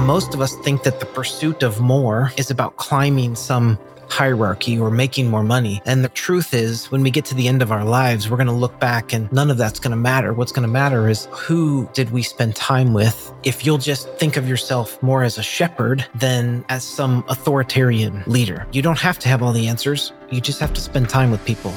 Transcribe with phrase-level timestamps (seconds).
[0.00, 4.90] Most of us think that the pursuit of more is about climbing some hierarchy or
[4.90, 5.82] making more money.
[5.86, 8.46] And the truth is, when we get to the end of our lives, we're going
[8.48, 10.32] to look back and none of that's going to matter.
[10.32, 13.32] What's going to matter is who did we spend time with?
[13.42, 18.66] If you'll just think of yourself more as a shepherd than as some authoritarian leader,
[18.72, 20.12] you don't have to have all the answers.
[20.30, 21.72] You just have to spend time with people.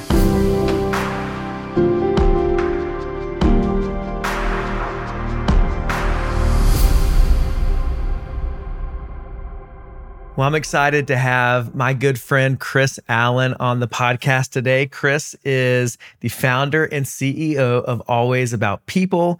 [10.37, 14.85] Well, I'm excited to have my good friend Chris Allen on the podcast today.
[14.85, 19.39] Chris is the founder and CEO of Always About People.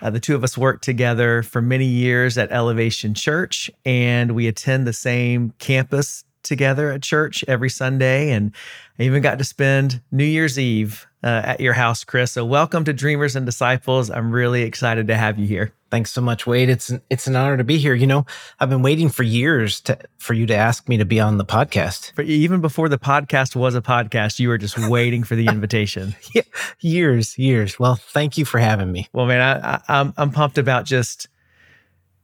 [0.00, 4.46] Uh, the two of us worked together for many years at Elevation Church, and we
[4.46, 8.30] attend the same campus together at church every Sunday.
[8.30, 8.52] And
[8.98, 12.32] I even got to spend New Year's Eve uh, at your house, Chris.
[12.32, 14.10] So, welcome to Dreamers and Disciples.
[14.10, 15.72] I'm really excited to have you here.
[15.90, 16.68] Thanks so much, Wade.
[16.68, 17.94] It's an, it's an honor to be here.
[17.94, 18.26] You know,
[18.60, 21.44] I've been waiting for years to for you to ask me to be on the
[21.44, 22.12] podcast.
[22.14, 26.14] But even before the podcast was a podcast, you were just waiting for the invitation.
[26.34, 26.42] yeah,
[26.80, 27.78] years, years.
[27.78, 29.08] Well, thank you for having me.
[29.12, 31.28] Well, man, I, I, I'm I'm pumped about just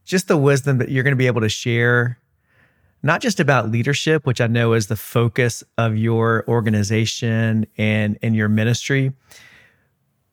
[0.04, 2.18] just the wisdom that you're going to be able to share,
[3.04, 8.34] not just about leadership, which I know is the focus of your organization and and
[8.34, 9.12] your ministry,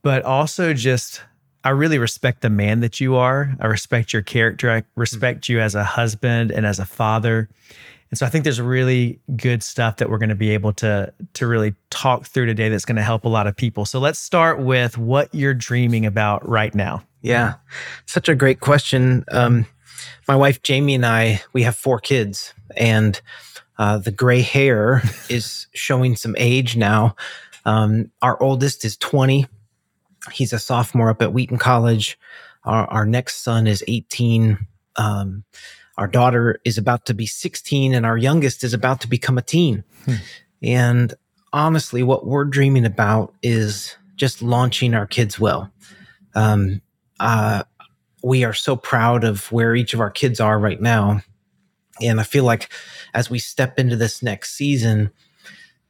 [0.02, 1.22] but also just
[1.64, 3.54] I really respect the man that you are.
[3.60, 4.72] I respect your character.
[4.72, 7.50] I respect you as a husband and as a father.
[8.10, 11.14] And so I think there's really good stuff that we're going to be able to
[11.34, 13.86] to really talk through today that's going to help a lot of people.
[13.86, 17.04] So let's start with what you're dreaming about right now.
[17.22, 17.56] Yeah,
[18.06, 19.26] such a great question.
[19.32, 19.66] Um,
[20.28, 23.20] my wife Jamie and I, we have four kids, and
[23.78, 27.16] uh, the gray hair is showing some age now.
[27.66, 29.48] Um, our oldest is 20
[30.32, 32.20] He's a sophomore up at Wheaton College.
[32.64, 34.68] Our, our next son is 18.
[34.98, 35.44] Um,
[35.98, 39.42] our daughter is about to be 16, and our youngest is about to become a
[39.42, 39.84] teen.
[40.06, 40.14] Hmm.
[40.62, 41.14] And
[41.54, 45.72] honestly, what we're dreaming about is just launching our kids well.
[46.36, 46.82] Um,
[47.20, 47.64] uh,
[48.24, 51.22] we are so proud of where each of our kids are right now.
[52.02, 52.72] And I feel like
[53.14, 55.12] as we step into this next season,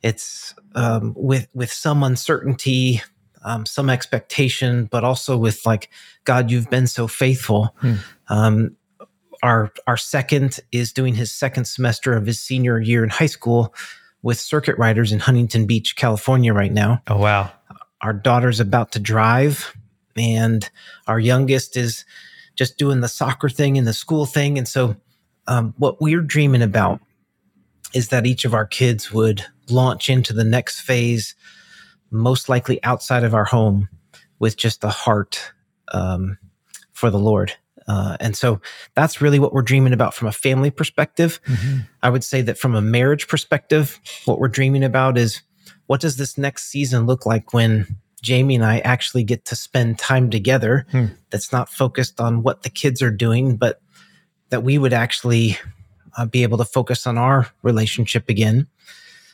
[0.01, 3.01] it's um, with with some uncertainty,
[3.43, 5.89] um, some expectation, but also with like,
[6.23, 7.75] God, you've been so faithful.
[7.79, 7.93] Hmm.
[8.29, 8.77] Um,
[9.43, 13.73] our our second is doing his second semester of his senior year in high school
[14.21, 17.01] with circuit riders in Huntington Beach, California, right now.
[17.07, 17.51] Oh wow!
[18.01, 19.75] Our daughter's about to drive,
[20.17, 20.69] and
[21.07, 22.05] our youngest is
[22.55, 24.57] just doing the soccer thing and the school thing.
[24.57, 24.95] And so,
[25.47, 27.01] um, what we're dreaming about
[27.93, 31.35] is that each of our kids would launch into the next phase
[32.11, 33.89] most likely outside of our home
[34.39, 35.51] with just the heart
[35.93, 36.37] um,
[36.91, 37.53] for the Lord.
[37.87, 38.61] Uh, and so
[38.95, 41.41] that's really what we're dreaming about from a family perspective.
[41.47, 41.79] Mm-hmm.
[42.03, 45.41] I would say that from a marriage perspective, what we're dreaming about is
[45.87, 49.97] what does this next season look like when Jamie and I actually get to spend
[49.97, 51.05] time together hmm.
[51.29, 53.81] that's not focused on what the kids are doing, but
[54.49, 55.57] that we would actually
[56.17, 58.67] uh, be able to focus on our relationship again.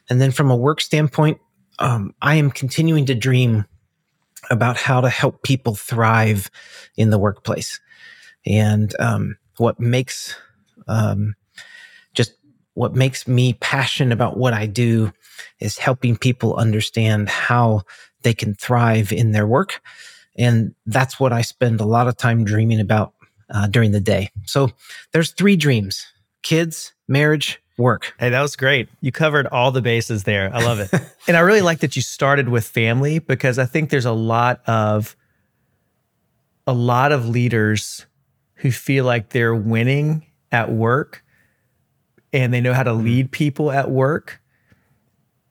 [0.09, 1.40] And then from a work standpoint,
[1.80, 3.66] um, I am continuing to dream
[4.50, 6.50] about how to help people thrive
[6.96, 7.80] in the workplace.
[8.46, 10.36] And um, what makes
[10.88, 11.36] um,
[12.14, 12.34] just
[12.76, 15.12] what makes me passionate about what I do
[15.59, 17.84] is helping people understand how
[18.23, 19.81] they can thrive in their work.
[20.38, 23.13] And that's what I spend a lot of time dreaming about
[23.50, 24.29] uh, during the day.
[24.45, 24.72] So
[25.11, 26.05] there's three dreams
[26.44, 28.13] kids, marriage, work.
[28.19, 28.89] Hey, that was great.
[29.01, 30.53] You covered all the bases there.
[30.53, 30.89] I love it.
[31.28, 34.61] and I really like that you started with family because I think there's a lot
[34.67, 35.16] of
[36.66, 38.05] a lot of leaders
[38.55, 41.23] who feel like they're winning at work
[42.34, 43.05] and they know how to mm-hmm.
[43.05, 44.41] lead people at work,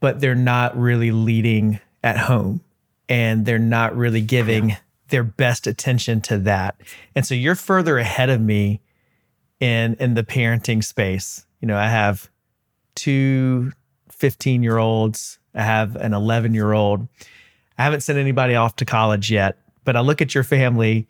[0.00, 2.61] but they're not really leading at home
[3.09, 4.77] and they're not really giving yeah.
[5.09, 6.81] their best attention to that.
[7.15, 8.81] And so you're further ahead of me
[9.61, 12.31] in in the parenting space you know, I have
[12.95, 13.72] two
[14.10, 17.09] 15 year olds, I have an 11 year old.
[17.78, 21.07] I haven't sent anybody off to college yet, but I look at your family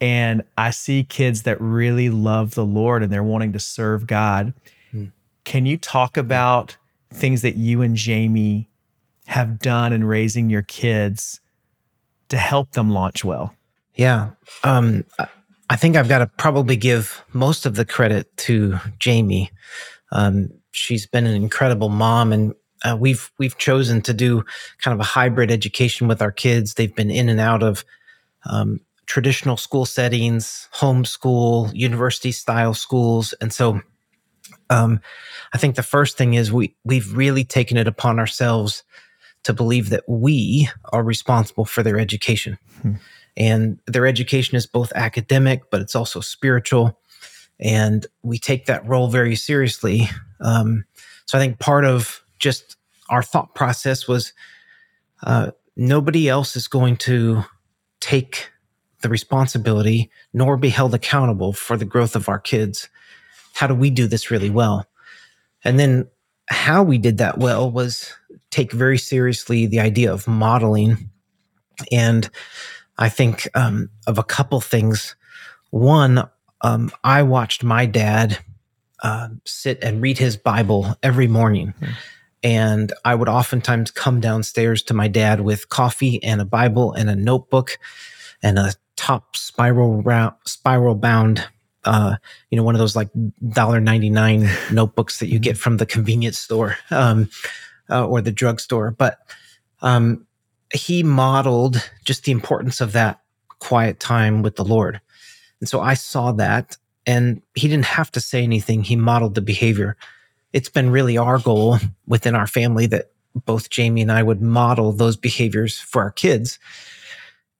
[0.00, 4.52] and I see kids that really love the Lord and they're wanting to serve God.
[4.92, 5.06] Hmm.
[5.44, 6.76] Can you talk about
[7.12, 8.68] things that you and Jamie
[9.28, 11.38] have done in raising your kids
[12.30, 13.54] to help them launch well?
[13.94, 14.30] Yeah.
[14.64, 15.04] Um,
[15.68, 19.50] I think I've got to probably give most of the credit to Jamie.
[20.12, 24.44] Um, she's been an incredible mom, and uh, we've we've chosen to do
[24.80, 26.74] kind of a hybrid education with our kids.
[26.74, 27.84] They've been in and out of
[28.46, 33.34] um, traditional school settings, homeschool, university style schools.
[33.42, 33.82] And so
[34.70, 35.00] um,
[35.52, 38.84] I think the first thing is we we've really taken it upon ourselves
[39.48, 42.58] to believe that we are responsible for their education.
[42.82, 42.92] Hmm.
[43.34, 47.00] And their education is both academic, but it's also spiritual.
[47.58, 50.10] And we take that role very seriously.
[50.42, 50.84] Um,
[51.24, 52.76] so I think part of just
[53.08, 54.34] our thought process was
[55.22, 57.42] uh, nobody else is going to
[58.00, 58.50] take
[59.00, 62.90] the responsibility nor be held accountable for the growth of our kids.
[63.54, 64.84] How do we do this really well?
[65.64, 66.06] And then
[66.50, 68.12] how we did that well was
[68.50, 71.10] take very seriously the idea of modeling.
[71.92, 72.28] And
[72.98, 75.14] I think um, of a couple things.
[75.70, 76.28] One,
[76.62, 78.38] um, I watched my dad
[79.02, 81.74] uh, sit and read his Bible every morning.
[81.80, 81.94] Mm.
[82.42, 87.10] And I would oftentimes come downstairs to my dad with coffee and a Bible and
[87.10, 87.78] a notebook
[88.42, 91.44] and a top spiral round, spiral bound,
[91.84, 92.16] uh,
[92.50, 93.08] you know, one of those like
[93.48, 97.28] dollar ninety nine notebooks that you get from the convenience store um,
[97.90, 98.90] uh, or the drugstore.
[98.90, 99.18] But
[99.82, 100.26] um,
[100.72, 103.20] he modeled just the importance of that
[103.58, 105.00] quiet time with the Lord,
[105.60, 106.76] and so I saw that,
[107.06, 108.82] and he didn't have to say anything.
[108.82, 109.96] He modeled the behavior
[110.52, 114.92] it's been really our goal within our family that both Jamie and I would model
[114.92, 116.58] those behaviors for our kids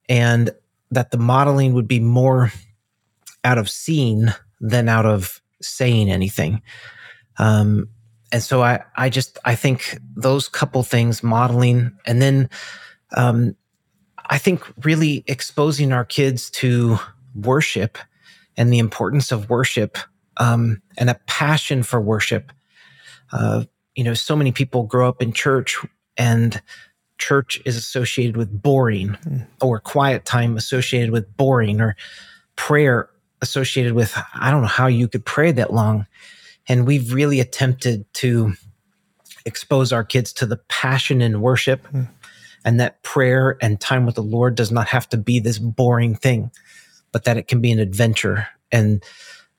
[0.08, 0.50] and
[0.90, 2.50] that the modeling would be more
[3.44, 4.28] out of seeing
[4.60, 6.62] than out of saying anything.
[7.36, 7.88] Um,
[8.32, 12.50] and so I, I just, I think those couple things, modeling, and then,
[13.16, 13.56] um,
[14.30, 16.98] I think really exposing our kids to
[17.34, 17.96] worship
[18.56, 19.96] and the importance of worship,
[20.36, 22.52] um, and a passion for worship
[23.32, 23.64] uh,
[23.94, 25.78] you know, so many people grow up in church
[26.16, 26.60] and
[27.19, 29.46] church is associated with boring mm.
[29.60, 31.96] or quiet time associated with boring or
[32.56, 33.10] prayer
[33.42, 36.06] associated with, I don't know how you could pray that long.
[36.69, 38.53] And we've really attempted to
[39.44, 42.09] expose our kids to the passion in worship mm.
[42.65, 46.15] and that prayer and time with the Lord does not have to be this boring
[46.15, 46.50] thing,
[47.12, 48.47] but that it can be an adventure.
[48.70, 49.03] And,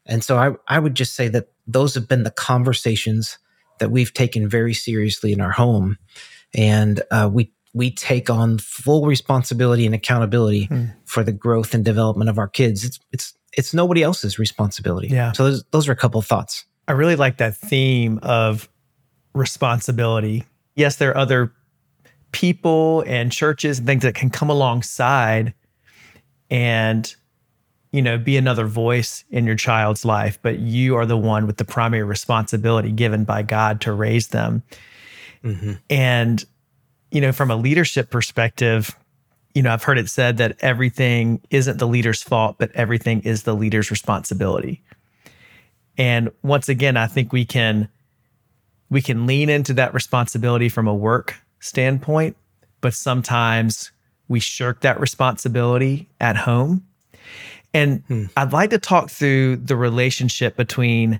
[0.06, 3.40] and so I, I would just say that those have been the conversations
[3.80, 5.98] that we've taken very seriously in our home,
[6.54, 10.94] and uh, we we take on full responsibility and accountability mm.
[11.06, 12.84] for the growth and development of our kids.
[12.84, 15.08] It's it's it's nobody else's responsibility.
[15.08, 15.32] Yeah.
[15.32, 16.66] So those, those are a couple of thoughts.
[16.90, 18.68] I really like that theme of
[19.34, 20.44] responsibility.
[20.76, 21.54] Yes, there are other
[22.32, 25.54] people and churches and things that can come alongside
[26.50, 27.16] and
[27.92, 31.58] you know, be another voice in your child's life, but you are the one with
[31.58, 34.62] the primary responsibility given by God to raise them.
[35.44, 35.74] Mm-hmm.
[35.90, 36.46] And,
[37.12, 38.96] you know, from a leadership perspective,
[39.56, 43.44] you know, I've heard it said that everything isn't the leader's fault, but everything is
[43.44, 44.84] the leader's responsibility.
[46.00, 47.90] And once again, I think we can
[48.90, 52.36] we can lean into that responsibility from a work standpoint,
[52.82, 53.92] but sometimes
[54.28, 56.88] we shirk that responsibility at home
[57.74, 58.26] and hmm.
[58.36, 61.20] I'd like to talk through the relationship between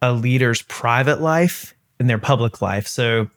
[0.00, 2.86] a leader's private life and their public life.
[2.86, 3.30] So,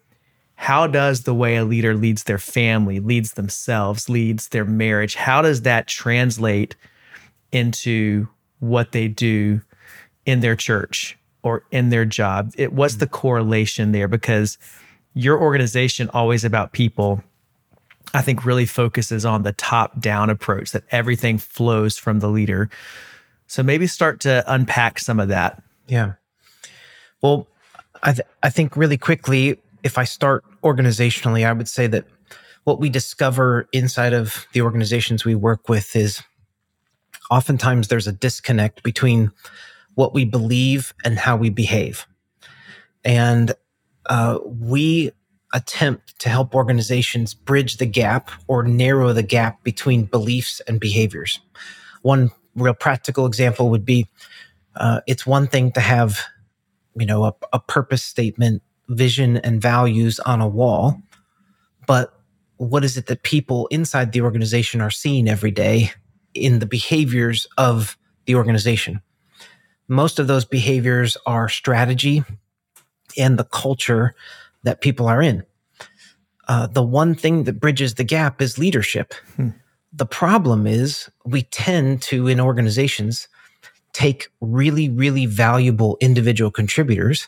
[0.55, 5.41] how does the way a leader leads their family, leads themselves, leads their marriage, how
[5.41, 6.75] does that translate
[7.51, 8.27] into
[8.59, 9.61] what they do
[10.25, 12.53] in their church or in their job?
[12.57, 13.11] It what's the mm.
[13.11, 14.57] correlation there because
[15.13, 17.23] your organization always about people
[18.13, 22.69] I think really focuses on the top down approach that everything flows from the leader.
[23.47, 25.61] So maybe start to unpack some of that.
[25.87, 26.13] Yeah.
[27.21, 27.47] Well,
[28.03, 32.05] I, th- I think really quickly, if I start organizationally, I would say that
[32.63, 36.21] what we discover inside of the organizations we work with is
[37.29, 39.31] oftentimes there's a disconnect between
[39.95, 42.05] what we believe and how we behave.
[43.03, 43.53] And
[44.05, 45.11] uh, we
[45.53, 51.39] attempt to help organizations bridge the gap or narrow the gap between beliefs and behaviors.
[52.03, 54.07] One real practical example would be
[54.75, 56.19] uh, it's one thing to have,
[56.95, 61.01] you know, a, a purpose statement, vision, and values on a wall,
[61.87, 62.13] but
[62.57, 65.91] what is it that people inside the organization are seeing every day
[66.33, 69.01] in the behaviors of the organization?
[69.91, 72.23] Most of those behaviors are strategy
[73.17, 74.15] and the culture
[74.63, 75.43] that people are in.
[76.47, 79.13] Uh, the one thing that bridges the gap is leadership.
[79.35, 79.49] Hmm.
[79.91, 83.27] The problem is we tend to, in organizations,
[83.91, 87.27] take really, really valuable individual contributors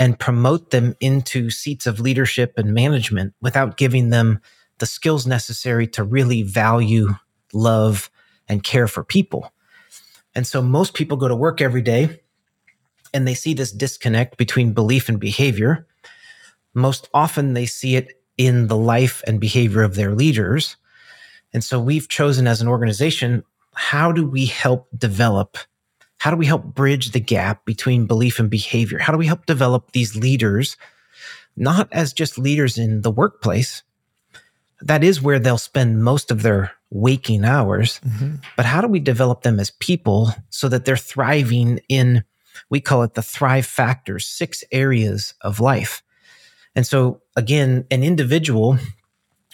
[0.00, 4.40] and promote them into seats of leadership and management without giving them
[4.78, 7.14] the skills necessary to really value,
[7.52, 8.10] love,
[8.48, 9.52] and care for people.
[10.38, 12.20] And so most people go to work every day
[13.12, 15.84] and they see this disconnect between belief and behavior.
[16.74, 20.76] Most often they see it in the life and behavior of their leaders.
[21.52, 23.42] And so we've chosen as an organization,
[23.74, 25.58] how do we help develop?
[26.18, 29.00] How do we help bridge the gap between belief and behavior?
[29.00, 30.76] How do we help develop these leaders,
[31.56, 33.82] not as just leaders in the workplace?
[34.82, 38.00] That is where they'll spend most of their waking hours.
[38.06, 38.36] Mm-hmm.
[38.56, 42.24] But how do we develop them as people so that they're thriving in,
[42.70, 46.02] we call it the thrive factors, six areas of life?
[46.74, 48.78] And so, again, an individual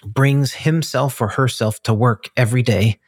[0.05, 3.01] brings himself or herself to work every day,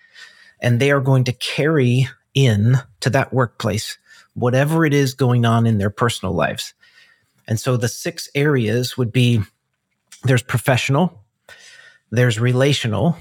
[0.61, 3.99] and they are going to carry in to that workplace
[4.37, 6.75] whatever it is going on in their personal lives.
[7.49, 9.41] And so the six areas would be
[10.25, 11.25] there's professional,
[12.11, 13.17] there's relational,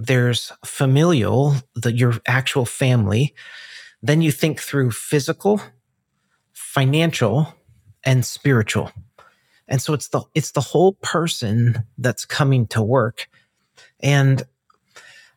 [0.00, 3.34] there's familial, the, your actual family.
[4.02, 5.60] Then you think through physical,
[6.52, 7.54] financial,
[8.04, 8.90] and spiritual.
[9.68, 13.28] And so it's the it's the whole person that's coming to work.
[14.00, 14.42] And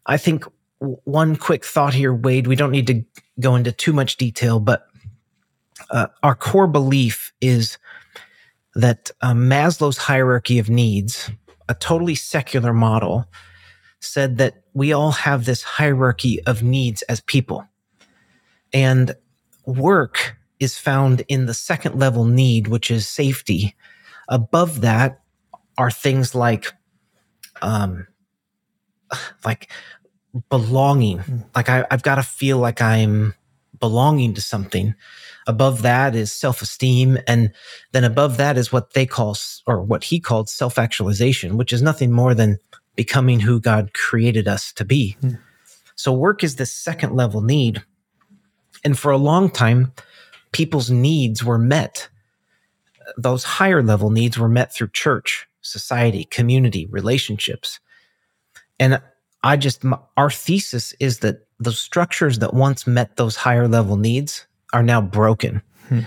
[0.05, 0.45] I think
[0.79, 3.03] one quick thought here, Wade, we don't need to
[3.39, 4.87] go into too much detail, but
[5.89, 7.77] uh, our core belief is
[8.75, 11.29] that uh, Maslow's hierarchy of needs,
[11.69, 13.25] a totally secular model,
[14.03, 17.67] said that we all have this hierarchy of needs as people.
[18.73, 19.15] And
[19.65, 23.75] work is found in the second level need, which is safety.
[24.27, 25.21] Above that
[25.77, 26.71] are things like,
[27.61, 28.07] um,
[29.45, 29.71] like
[30.49, 31.19] belonging.
[31.19, 31.37] Hmm.
[31.55, 33.33] Like I, I've got to feel like I'm
[33.79, 34.95] belonging to something.
[35.45, 37.17] Above that is self esteem.
[37.27, 37.51] And
[37.91, 39.35] then above that is what they call,
[39.67, 42.59] or what he called self actualization, which is nothing more than
[42.95, 45.17] becoming who God created us to be.
[45.21, 45.31] Hmm.
[45.95, 47.83] So work is the second level need.
[48.83, 49.93] And for a long time,
[50.51, 52.09] people's needs were met.
[53.17, 57.79] Those higher level needs were met through church, society, community, relationships.
[58.79, 59.01] And
[59.43, 59.83] I just,
[60.17, 65.01] our thesis is that the structures that once met those higher level needs are now
[65.01, 65.61] broken.
[65.89, 66.01] Hmm.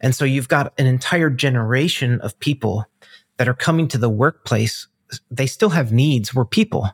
[0.00, 2.86] And so you've got an entire generation of people
[3.36, 4.86] that are coming to the workplace
[5.30, 6.34] they still have needs.
[6.34, 6.90] We're people.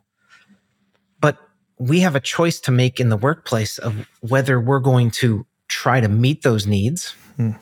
[1.20, 1.38] But
[1.78, 6.00] we have a choice to make in the workplace of whether we're going to try
[6.00, 7.52] to meet those needs hmm.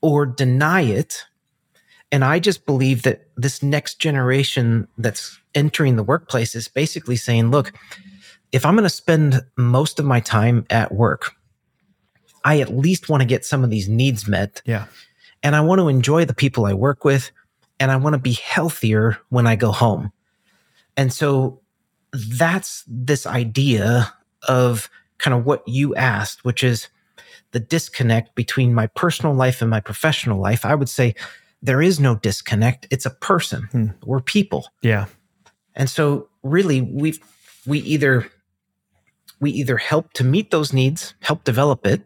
[0.00, 1.24] or deny it.
[2.12, 7.50] And I just believe that this next generation that's entering the workplace is basically saying,
[7.50, 7.72] look,
[8.52, 11.32] if I'm going to spend most of my time at work,
[12.44, 14.62] I at least want to get some of these needs met.
[14.64, 14.86] Yeah.
[15.42, 17.32] And I want to enjoy the people I work with
[17.78, 20.12] and I want to be healthier when I go home.
[20.96, 21.60] And so
[22.12, 24.12] that's this idea
[24.48, 26.88] of kind of what you asked, which is
[27.52, 30.64] the disconnect between my personal life and my professional life.
[30.64, 31.14] I would say
[31.62, 32.86] there is no disconnect.
[32.90, 33.62] It's a person.
[33.72, 33.86] Hmm.
[34.04, 34.68] We're people.
[34.82, 35.06] Yeah.
[35.74, 37.18] And so really we
[37.66, 38.30] we either
[39.40, 42.02] we either help to meet those needs, help develop it,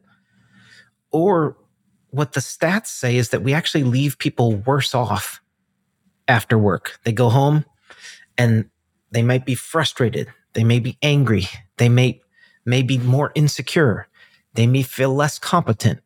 [1.13, 1.57] or
[2.11, 5.41] what the stats say is that we actually leave people worse off
[6.31, 6.99] after work.
[7.05, 7.67] They go home
[8.39, 8.71] and
[9.11, 10.29] they might be frustrated.
[10.55, 11.49] They may be angry.
[11.77, 12.23] They may,
[12.65, 14.07] may be more insecure.
[14.55, 16.01] They may feel less competent.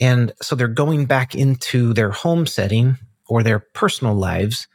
[0.00, 2.98] And so they're going back into their home setting
[3.28, 4.66] or their personal lives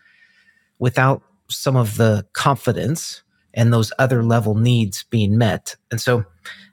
[0.78, 3.24] without some of the confidence
[3.54, 5.76] and those other level needs being met.
[5.92, 6.24] And so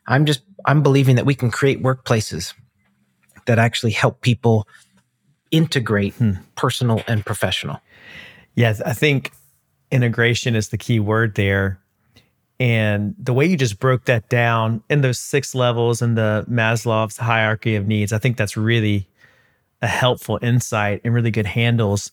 [0.07, 2.55] I'm just, I'm believing that we can create workplaces
[3.47, 4.69] that actually help people
[5.51, 6.33] integrate hmm.
[6.55, 7.81] personal and professional.
[8.55, 9.33] Yes, I think
[9.91, 11.79] integration is the key word there.
[12.59, 17.19] And the way you just broke that down in those six levels in the Maslow's
[17.19, 19.07] hierarchy of needs, I think that's really
[19.83, 22.11] a helpful insight and really good handles.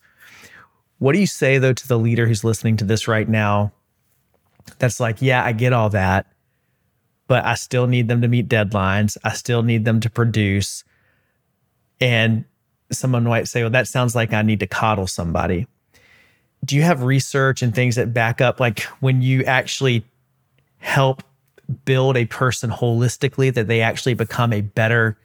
[0.98, 3.72] What do you say though to the leader who's listening to this right now?
[4.78, 6.26] That's like, yeah, I get all that,
[7.26, 9.16] but I still need them to meet deadlines.
[9.24, 10.84] I still need them to produce.
[12.00, 12.44] And
[12.94, 15.66] someone might say, well, that sounds like I need to coddle somebody.
[16.64, 20.04] Do you have research and things that back up like when you actually
[20.78, 21.22] help
[21.84, 25.18] build a person holistically that they actually become a better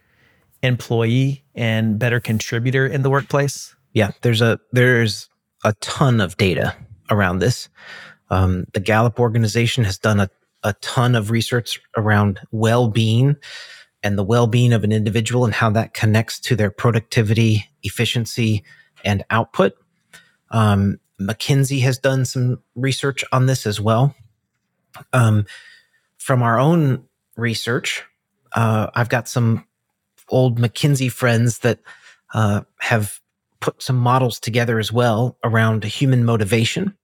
[0.62, 3.74] employee and better contributor in the workplace?
[3.92, 5.28] Yeah, there's a there's
[5.64, 6.74] a ton of data
[7.10, 7.68] around this.
[8.30, 10.30] Um, the Gallup organization has done a,
[10.62, 13.36] a ton of research around well-being
[14.02, 18.64] and the well-being of an individual and how that connects to their productivity, efficiency,
[19.04, 19.74] and output.
[20.50, 24.14] Um, McKinsey has done some research on this as well.
[25.12, 25.46] Um,
[26.18, 27.04] from our own
[27.36, 28.02] research,
[28.52, 29.66] uh, I've got some
[30.28, 31.80] old McKinsey friends that
[32.32, 33.20] uh, have
[33.60, 36.96] put some models together as well around human motivation.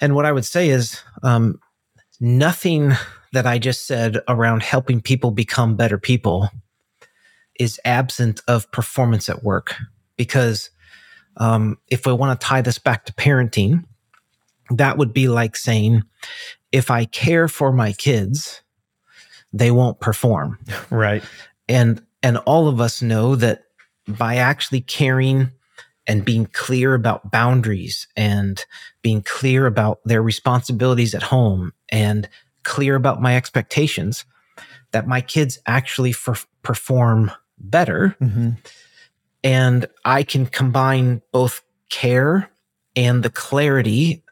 [0.00, 1.60] And what I would say is um,
[2.20, 2.92] nothing
[3.34, 6.48] that I just said around helping people become better people
[7.60, 9.74] is absent of performance at work.
[10.16, 10.70] Because
[11.36, 13.84] um, if we want to tie this back to parenting,
[14.70, 16.02] that would be like saying,
[16.72, 18.62] if I care for my kids,
[19.52, 20.58] they won't perform.
[20.90, 21.22] Right.
[21.68, 23.64] And and all of us know that
[24.06, 25.50] by actually caring
[26.06, 28.64] and being clear about boundaries and
[29.02, 32.28] being clear about their responsibilities at home and
[32.64, 34.24] clear about my expectations
[34.92, 38.50] that my kids actually f- perform better mm-hmm.
[39.42, 42.50] and i can combine both care
[42.96, 44.22] and the clarity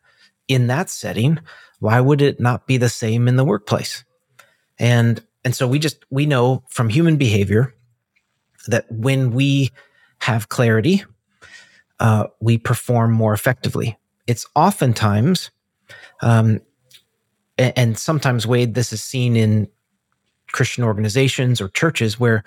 [0.48, 1.38] in that setting
[1.78, 4.04] why would it not be the same in the workplace
[4.78, 7.74] and and so we just we know from human behavior
[8.68, 9.70] that when we
[10.20, 11.04] have clarity,
[12.00, 13.98] uh, we perform more effectively.
[14.26, 15.50] It's oftentimes,
[16.20, 16.60] um,
[17.58, 19.68] and, sometimes, Wade, this is seen in
[20.52, 22.44] Christian organizations or churches where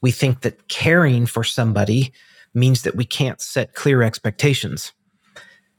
[0.00, 2.12] we think that caring for somebody
[2.54, 4.92] means that we can't set clear expectations.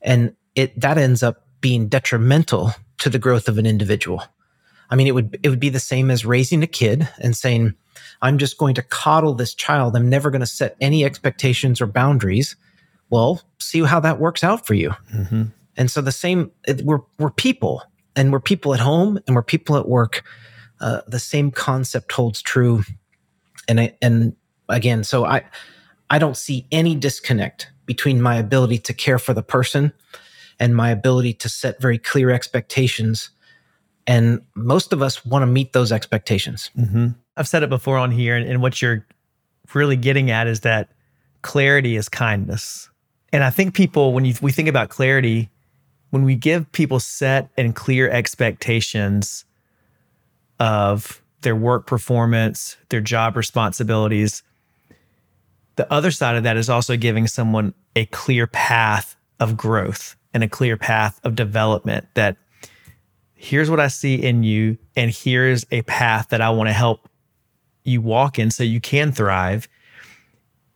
[0.01, 4.23] And it that ends up being detrimental to the growth of an individual.
[4.89, 7.75] I mean, it would it would be the same as raising a kid and saying,
[8.21, 9.95] I'm just going to coddle this child.
[9.95, 12.55] I'm never going to set any expectations or boundaries.
[13.09, 14.91] Well, see how that works out for you.
[15.13, 15.43] Mm-hmm.
[15.77, 16.51] And so the same,
[16.83, 17.83] we're, we're people
[18.15, 20.24] and we're people at home and we're people at work.
[20.79, 22.84] Uh, the same concept holds true.
[23.67, 24.36] And I, and
[24.70, 25.43] again, so I,
[26.10, 29.93] I don't see any disconnect between my ability to care for the person
[30.60, 33.29] and my ability to set very clear expectations.
[34.05, 36.70] And most of us want to meet those expectations.
[36.77, 37.10] Mm-hmm.
[37.38, 39.05] I've said it before on here, and, and what you're
[39.74, 40.89] really getting at is that
[41.41, 42.89] clarity is kindness.
[43.32, 45.49] And I think people, when you, we think about clarity,
[46.13, 49.45] when we give people set and clear expectations
[50.60, 54.43] of their work performance, their job responsibilities,
[55.76, 60.43] the other side of that is also giving someone a clear path of growth and
[60.43, 62.38] a clear path of development that
[63.34, 67.10] here's what I see in you, and here's a path that I want to help
[67.86, 69.67] you walk in so you can thrive.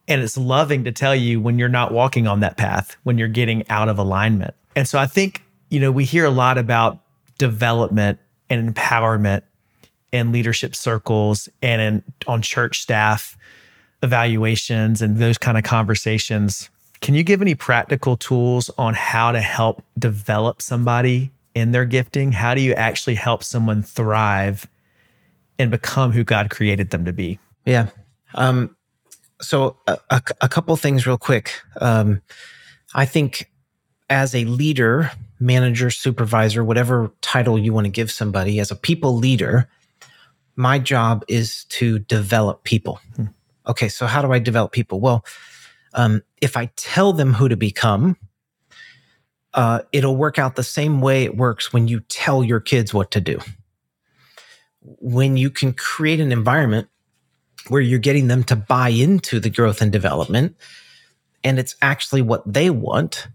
[0.08, 3.28] And it's loving to tell you when you're not walking on that path, when you're
[3.28, 4.56] getting out of alignment.
[4.78, 7.00] And so I think, you know, we hear a lot about
[7.40, 9.42] development and empowerment
[10.12, 13.36] in leadership circles and in on church staff
[14.04, 16.70] evaluations and those kind of conversations.
[17.02, 22.32] Can you give any practical tools on how to help develop somebody in their gifting?
[22.32, 24.68] How do you actually help someone thrive
[25.58, 27.40] and become who God created them to be.
[27.66, 27.90] Yeah.
[28.36, 28.76] Um,
[29.42, 31.52] so a, a, a, couple things real quick.
[31.82, 32.22] Um,
[32.94, 33.50] I think
[34.10, 39.16] as a leader, manager, supervisor, whatever title you want to give somebody, as a people
[39.16, 39.70] leader,
[40.56, 43.00] my job is to develop people.
[43.16, 43.26] Hmm.
[43.68, 45.00] Okay, so how do I develop people?
[45.00, 45.26] Well,
[45.94, 48.18] um, if I tell them who to become,
[49.54, 53.12] uh, it'll work out the same way it works when you tell your kids what
[53.12, 53.40] to do
[55.00, 56.88] when you can create an environment
[57.68, 60.56] where you're getting them to buy into the growth and development
[61.44, 63.28] and it's actually what they want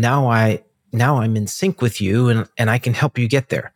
[0.00, 3.48] now i now i'm in sync with you and and i can help you get
[3.48, 3.72] there.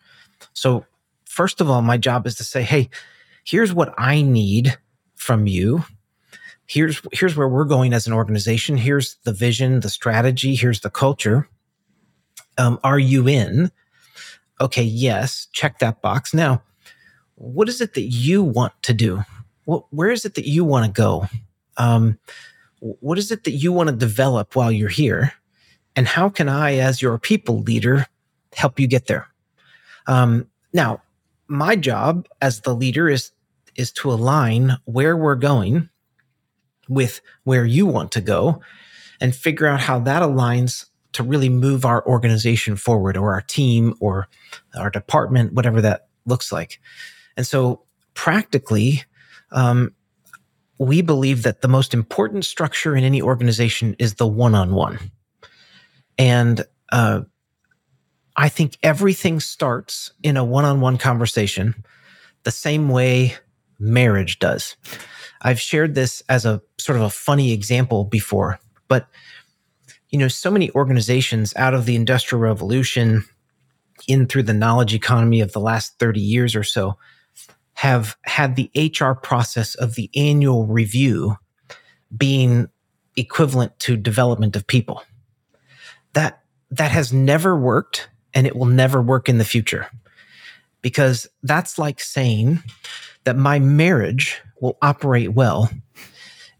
[0.53, 0.87] So
[1.25, 2.91] first of all my job is to say hey
[3.45, 4.77] here's what i need
[5.17, 5.85] from you.
[6.67, 8.77] Here's here's where we're going as an organization.
[8.77, 10.55] Here's the vision the strategy.
[10.55, 11.49] Here's the culture.
[12.59, 13.71] Um, are you in?
[14.61, 16.33] Okay yes check that box.
[16.35, 16.63] Now
[17.41, 19.25] what is it that you want to do?
[19.65, 21.27] What, where is it that you want to go?
[21.79, 22.19] Um,
[22.81, 25.33] what is it that you want to develop while you're here?
[25.97, 28.07] And how can I, as your people leader,
[28.55, 29.29] help you get there?
[30.07, 31.03] Um, now,
[31.49, 33.33] my job as the leader is
[33.77, 35.89] is to align where we're going
[36.89, 38.61] with where you want to go
[39.21, 43.95] and figure out how that aligns to really move our organization forward or our team
[44.01, 44.29] or
[44.77, 46.81] our department, whatever that looks like.
[47.37, 47.83] And so,
[48.15, 49.05] practically,
[49.53, 49.95] um,
[50.79, 54.99] we believe that the most important structure in any organization is the one on one.
[56.21, 57.23] And uh,
[58.37, 61.75] I think everything starts in a one on one conversation
[62.43, 63.37] the same way
[63.79, 64.77] marriage does.
[65.41, 69.09] I've shared this as a sort of a funny example before, but
[70.11, 73.25] you know, so many organizations out of the industrial revolution
[74.07, 76.99] in through the knowledge economy of the last 30 years or so
[77.75, 81.37] have had the HR process of the annual review
[82.15, 82.69] being
[83.17, 85.03] equivalent to development of people.
[86.15, 89.89] That that has never worked and it will never work in the future.
[90.83, 92.63] Because that's like saying
[93.25, 95.71] that my marriage will operate well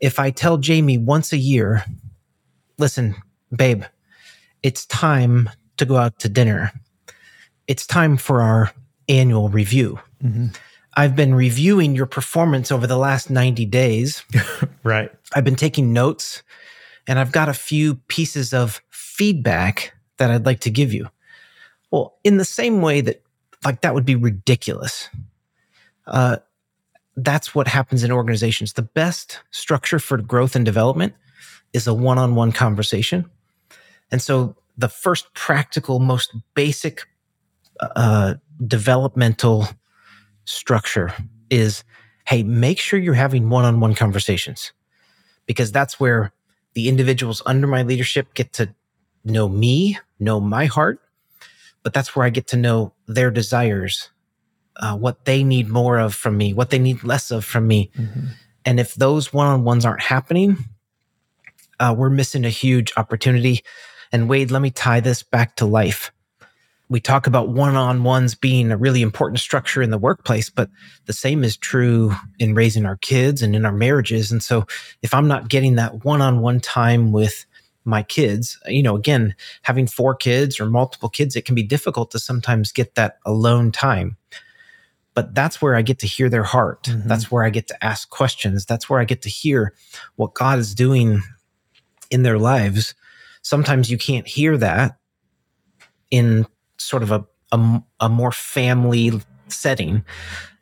[0.01, 1.85] if I tell Jamie once a year,
[2.79, 3.15] listen,
[3.55, 3.85] babe,
[4.63, 6.73] it's time to go out to dinner.
[7.67, 8.73] It's time for our
[9.09, 10.01] annual review.
[10.25, 10.47] Mm-hmm.
[10.95, 14.25] I've been reviewing your performance over the last 90 days.
[14.83, 15.11] right.
[15.35, 16.43] I've been taking notes
[17.07, 18.81] and I've got a few pieces of
[19.21, 21.11] feedback that I'd like to give you.
[21.91, 23.23] Well, in the same way that,
[23.67, 25.11] like, that would be ridiculous.
[26.07, 26.39] Uh,
[27.17, 28.73] that's what happens in organizations.
[28.73, 31.13] The best structure for growth and development
[31.75, 33.29] is a one on one conversation.
[34.11, 37.03] And so the first practical, most basic
[37.95, 39.69] uh, developmental
[40.47, 41.13] structure
[41.51, 41.85] is
[42.25, 44.73] hey, make sure you're having one on one conversations
[45.45, 46.33] because that's where
[46.73, 48.75] the individuals under my leadership get to
[49.25, 51.01] know me, know my heart,
[51.83, 54.11] but that's where I get to know their desires,
[54.77, 57.91] uh, what they need more of from me, what they need less of from me.
[57.97, 58.27] Mm-hmm.
[58.65, 60.59] And if those one on ones aren't happening,
[61.79, 63.65] uh, we're missing a huge opportunity.
[64.13, 66.13] And Wade, let me tie this back to life
[66.91, 70.69] we talk about one on ones being a really important structure in the workplace, but
[71.07, 74.33] the same is true in raising our kids and in our marriages.
[74.33, 74.67] And so
[75.01, 77.47] if I'm not getting that one on one time with
[77.85, 82.11] my kids, you know, again, having four kids or multiple kids, it can be difficult
[82.11, 84.17] to sometimes get that alone time.
[85.15, 86.85] But that's where I get to hear their heart.
[86.85, 87.09] Mm-hmm.
[87.09, 88.65] That's where I get to ask questions.
[88.65, 89.75] That's where I get to hear
[90.17, 91.23] what God is doing
[92.11, 92.95] in their lives.
[93.43, 94.97] Sometimes you can't hear that
[96.11, 96.47] in
[96.79, 99.13] sort of a, a, a more family
[99.49, 100.05] setting.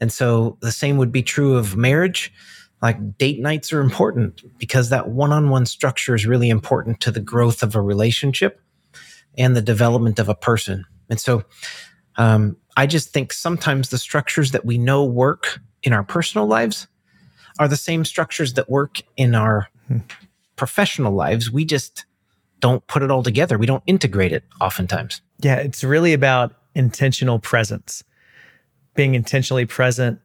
[0.01, 2.33] And so the same would be true of marriage.
[2.81, 7.11] Like date nights are important because that one on one structure is really important to
[7.11, 8.61] the growth of a relationship
[9.37, 10.85] and the development of a person.
[11.09, 11.45] And so
[12.17, 16.87] um, I just think sometimes the structures that we know work in our personal lives
[17.59, 19.99] are the same structures that work in our hmm.
[20.57, 21.51] professional lives.
[21.51, 22.05] We just
[22.61, 23.59] don't put it all together.
[23.59, 25.23] We don't integrate it oftentimes.
[25.41, 28.05] Yeah, it's really about intentional presence,
[28.95, 30.21] being intentionally present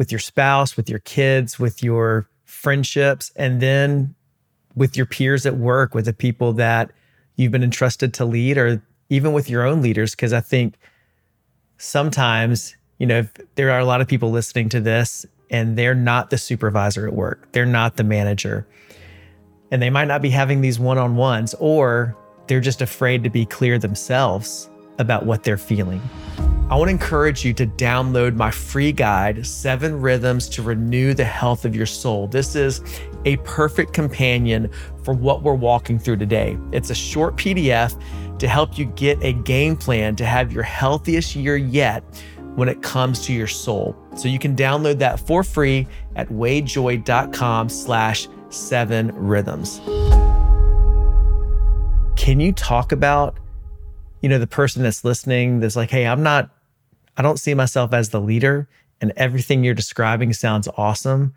[0.00, 4.14] with your spouse, with your kids, with your friendships, and then
[4.74, 6.90] with your peers at work, with the people that
[7.36, 10.12] you've been entrusted to lead, or even with your own leaders.
[10.12, 10.76] Because I think
[11.76, 16.30] sometimes, you know, there are a lot of people listening to this and they're not
[16.30, 18.66] the supervisor at work, they're not the manager,
[19.70, 23.28] and they might not be having these one on ones, or they're just afraid to
[23.28, 26.00] be clear themselves about what they're feeling.
[26.70, 31.24] I want to encourage you to download my free guide, Seven Rhythms to Renew the
[31.24, 32.28] Health of Your Soul.
[32.28, 32.80] This is
[33.24, 34.70] a perfect companion
[35.02, 36.56] for what we're walking through today.
[36.70, 38.00] It's a short PDF
[38.38, 42.04] to help you get a game plan to have your healthiest year yet
[42.54, 43.96] when it comes to your soul.
[44.14, 49.80] So you can download that for free at wadejoye.com slash seven rhythms.
[52.16, 53.38] Can you talk about,
[54.20, 56.50] you know, the person that's listening that's like, hey, I'm not,
[57.16, 58.68] I don't see myself as the leader
[59.00, 61.34] and everything you're describing sounds awesome.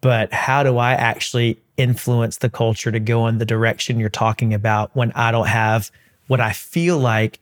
[0.00, 4.54] But how do I actually influence the culture to go in the direction you're talking
[4.54, 5.90] about when I don't have
[6.28, 7.40] what I feel like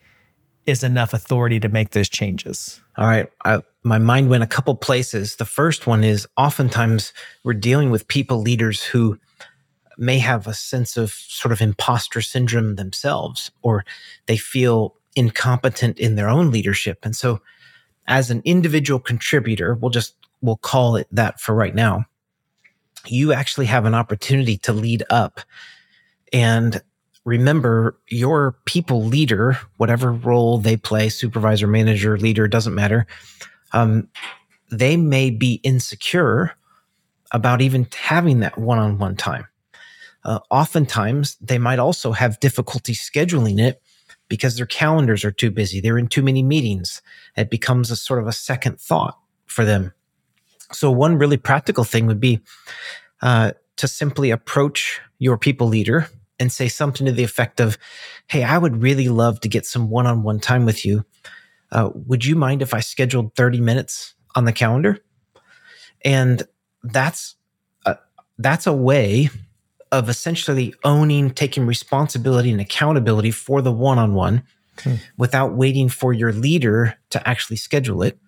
[0.67, 2.81] is enough authority to make those changes?
[2.97, 3.29] All right.
[3.45, 5.37] I, my mind went a couple places.
[5.37, 9.19] The first one is oftentimes we're dealing with people leaders who
[9.99, 13.85] may have a sense of sort of imposter syndrome themselves, or
[14.27, 16.99] they feel incompetent in their own leadership.
[17.05, 17.41] And so,
[18.07, 22.05] as an individual contributor, we'll just we'll call it that for right now.
[23.07, 25.41] You actually have an opportunity to lead up.
[26.33, 26.83] And
[27.25, 33.07] remember, your people leader, whatever role they play, supervisor, manager, leader, doesn't matter.
[33.73, 34.09] Um,
[34.71, 36.57] they may be insecure
[37.33, 39.47] about even having that one on one time.
[40.25, 43.83] Uh, oftentimes, they might also have difficulty scheduling it
[44.29, 45.81] because their calendars are too busy.
[45.81, 47.03] They're in too many meetings.
[47.37, 49.93] It becomes a sort of a second thought for them.
[50.73, 52.41] So, one really practical thing would be
[53.21, 56.09] uh, to simply approach your people leader
[56.41, 57.79] and say something to the effect of,
[58.27, 61.05] Hey, I would really love to get some one on one time with you.
[61.71, 64.99] Uh, would you mind if I scheduled 30 minutes on the calendar?
[66.05, 66.43] And
[66.83, 67.37] that's
[67.85, 67.99] a,
[68.39, 69.31] that's a way
[69.99, 74.43] of essentially owning, taking responsibility and accountability for the one on one
[75.17, 78.19] without waiting for your leader to actually schedule it.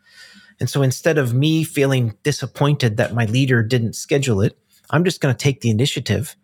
[0.61, 4.57] And so instead of me feeling disappointed that my leader didn't schedule it,
[4.90, 6.37] I'm just going to take the initiative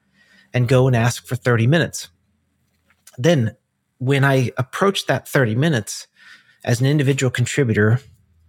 [0.53, 2.09] and go and ask for 30 minutes.
[3.17, 3.57] Then
[3.99, 6.09] when I approach that 30 minutes
[6.65, 8.01] as an individual contributor,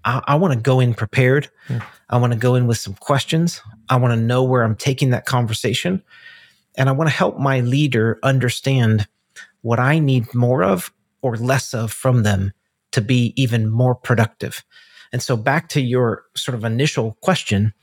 [0.03, 1.49] I, I want to go in prepared.
[1.67, 1.77] Hmm.
[2.09, 3.61] I want to go in with some questions.
[3.89, 6.03] I want to know where I'm taking that conversation.
[6.77, 9.07] And I want to help my leader understand
[9.61, 12.53] what I need more of or less of from them
[12.91, 14.63] to be even more productive.
[15.11, 17.73] And so back to your sort of initial question,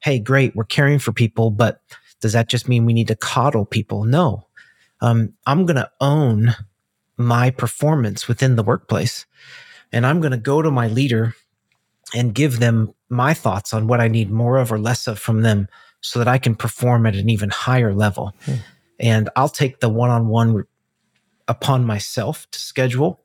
[0.00, 1.82] hey, great, we're caring for people, but
[2.20, 4.04] does that just mean we need to coddle people?
[4.04, 4.46] No.
[5.00, 6.56] Um, I'm going to own
[7.16, 9.26] my performance within the workplace.
[9.92, 11.34] And I'm going to go to my leader
[12.14, 15.42] and give them my thoughts on what I need more of or less of from
[15.42, 15.68] them
[16.00, 18.34] so that I can perform at an even higher level.
[18.44, 18.54] Hmm.
[19.00, 20.64] And I'll take the one on one
[21.46, 23.20] upon myself to schedule,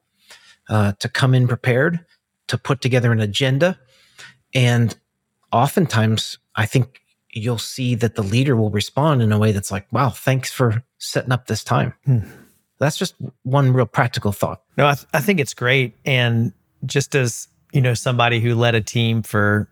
[0.70, 2.06] uh, to come in prepared,
[2.48, 3.80] to put together an agenda.
[4.54, 4.96] And
[5.52, 9.92] oftentimes, I think you'll see that the leader will respond in a way that's like,
[9.92, 11.94] wow, thanks for setting up this time.
[12.06, 12.20] Hmm.
[12.80, 14.62] That's just one real practical thought.
[14.78, 15.96] No, I, th- I think it's great.
[16.06, 16.54] And
[16.86, 19.70] just as, you know, somebody who led a team for,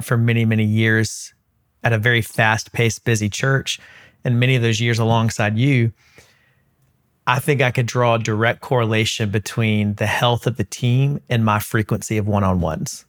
[0.00, 1.32] for many, many years
[1.82, 3.80] at a very fast paced, busy church,
[4.24, 5.92] and many of those years alongside you,
[7.26, 11.44] I think I could draw a direct correlation between the health of the team and
[11.44, 13.04] my frequency of one on ones.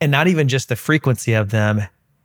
[0.00, 1.82] And not even just the frequency of them,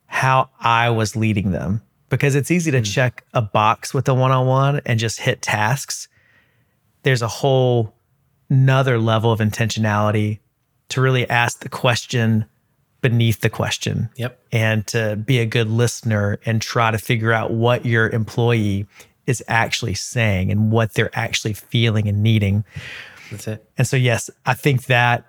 [0.08, 1.82] how I was leading them.
[2.10, 2.94] Because it's easy to mm.
[2.94, 6.10] check a box with a one on one and just hit tasks.
[7.04, 7.94] There's a whole
[8.50, 10.40] another level of intentionality
[10.90, 12.46] to really ask the question
[13.02, 14.10] beneath the question.
[14.16, 14.40] Yep.
[14.52, 18.88] And to be a good listener and try to figure out what your employee
[19.26, 22.64] is actually saying and what they're actually feeling and needing.
[23.30, 23.70] That's it.
[23.78, 25.26] And so, yes, I think that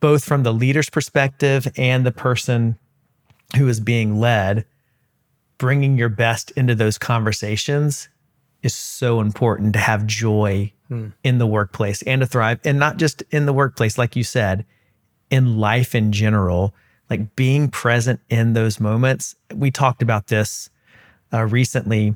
[0.00, 2.78] both from the leader's perspective and the person
[3.56, 4.64] who is being led,
[5.56, 8.08] bringing your best into those conversations
[8.62, 11.08] is so important to have joy hmm.
[11.22, 12.60] in the workplace and to thrive.
[12.64, 14.64] And not just in the workplace, like you said,
[15.30, 16.74] in life in general,
[17.10, 19.34] like being present in those moments.
[19.54, 20.70] We talked about this
[21.32, 22.14] uh, recently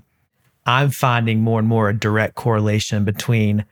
[0.64, 3.64] I'm finding more and more a direct correlation between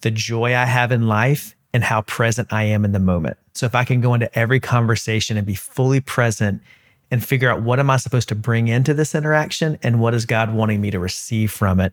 [0.00, 3.36] the joy I have in life and how present I am in the moment.
[3.52, 6.62] So if I can go into every conversation and be fully present
[7.10, 10.24] and figure out what am I supposed to bring into this interaction and what is
[10.26, 11.92] God wanting me to receive from it,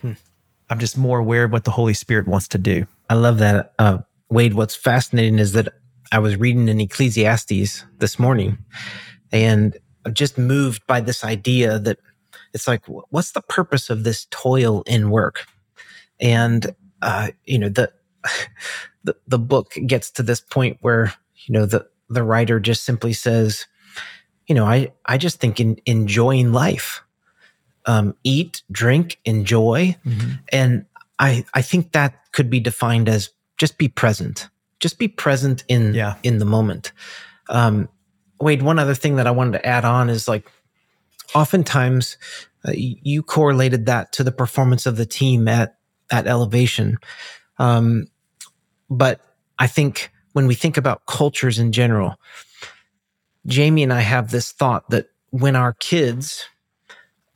[0.00, 0.12] hmm.
[0.70, 2.86] I'm just more aware of what the Holy Spirit wants to do.
[3.10, 3.74] I love that.
[3.78, 3.98] Uh,
[4.30, 5.74] Wade, what's fascinating is that
[6.12, 8.58] I was reading in Ecclesiastes this morning
[9.32, 11.98] and I'm just moved by this idea that
[12.52, 15.46] it's like, what's the purpose of this toil in work?
[16.20, 17.90] And, uh, you know, the,
[19.04, 21.14] the, the book gets to this point where,
[21.46, 23.66] you know, the, the writer just simply says,
[24.46, 27.02] you know, I, I just think in enjoying life,
[27.86, 29.96] um, eat, drink, enjoy.
[30.04, 30.30] Mm-hmm.
[30.52, 30.84] And
[31.18, 34.50] I, I think that could be defined as just be present,
[34.82, 36.16] just be present in, yeah.
[36.22, 36.92] in the moment.
[37.48, 37.88] Um,
[38.38, 40.46] Wade, one other thing that I wanted to add on is like,
[41.34, 42.16] oftentimes
[42.66, 45.76] uh, you correlated that to the performance of the team at
[46.10, 46.98] at elevation
[47.58, 48.06] um,
[48.90, 49.20] but
[49.58, 52.16] i think when we think about cultures in general
[53.46, 56.46] jamie and i have this thought that when our kids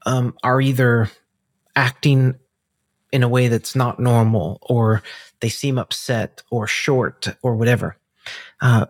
[0.04, 1.11] um, are either
[1.74, 2.35] acting
[3.12, 5.02] in a way that's not normal or
[5.40, 7.96] they seem upset or short or whatever
[8.61, 8.87] uh,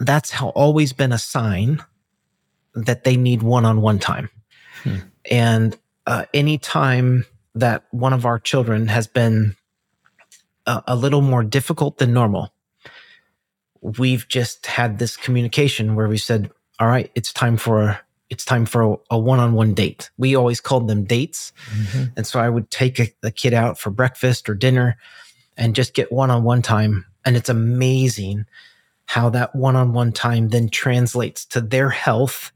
[0.00, 1.82] that's how always been a sign
[2.74, 4.28] that they need one-on-one time
[4.84, 4.96] Hmm.
[5.30, 9.56] And uh, anytime that one of our children has been
[10.66, 12.54] a, a little more difficult than normal,
[13.80, 18.44] we've just had this communication where we said, "All right, it's time for a, it's
[18.44, 22.04] time for a, a one-on-one date." We always called them dates, mm-hmm.
[22.16, 24.98] and so I would take a, the kid out for breakfast or dinner,
[25.56, 27.06] and just get one-on-one time.
[27.24, 28.46] And it's amazing
[29.06, 32.52] how that one-on-one time then translates to their health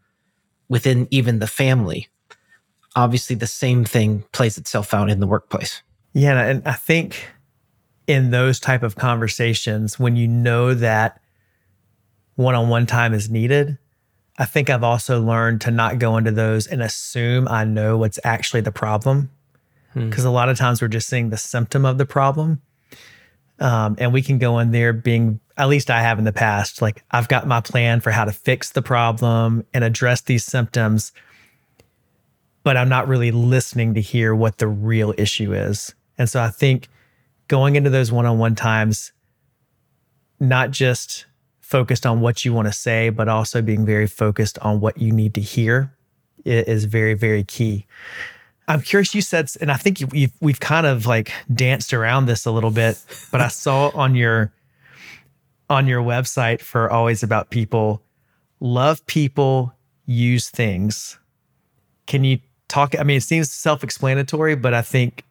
[0.68, 2.08] within even the family
[2.98, 5.82] obviously the same thing plays itself out in the workplace.
[6.14, 7.28] Yeah, and I think
[8.06, 11.20] in those type of conversations when you know that
[12.34, 13.78] one-on-one time is needed,
[14.38, 18.18] I think I've also learned to not go into those and assume I know what's
[18.24, 19.30] actually the problem.
[19.94, 20.28] Because hmm.
[20.28, 22.60] a lot of times we're just seeing the symptom of the problem.
[23.60, 26.80] Um, and we can go in there being, at least I have in the past,
[26.80, 31.12] like I've got my plan for how to fix the problem and address these symptoms
[32.68, 35.94] but I'm not really listening to hear what the real issue is.
[36.18, 36.88] And so I think
[37.46, 39.12] going into those one-on-one times
[40.38, 41.24] not just
[41.62, 45.12] focused on what you want to say but also being very focused on what you
[45.12, 45.96] need to hear
[46.44, 47.86] is very very key
[48.68, 52.46] i'm curious you said and i think you, we've kind of like danced around this
[52.46, 53.02] a little bit
[53.32, 54.52] but i saw on your
[55.68, 58.02] on your website for always about people
[58.60, 59.74] love people
[60.06, 61.18] use things
[62.06, 65.24] can you talk i mean it seems self-explanatory but i think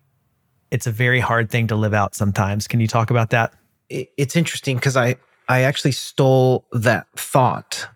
[0.72, 2.68] it's a very hard thing to live out sometimes.
[2.68, 3.54] Can you talk about that?
[3.90, 5.16] It's interesting because I
[5.48, 7.88] I actually stole that thought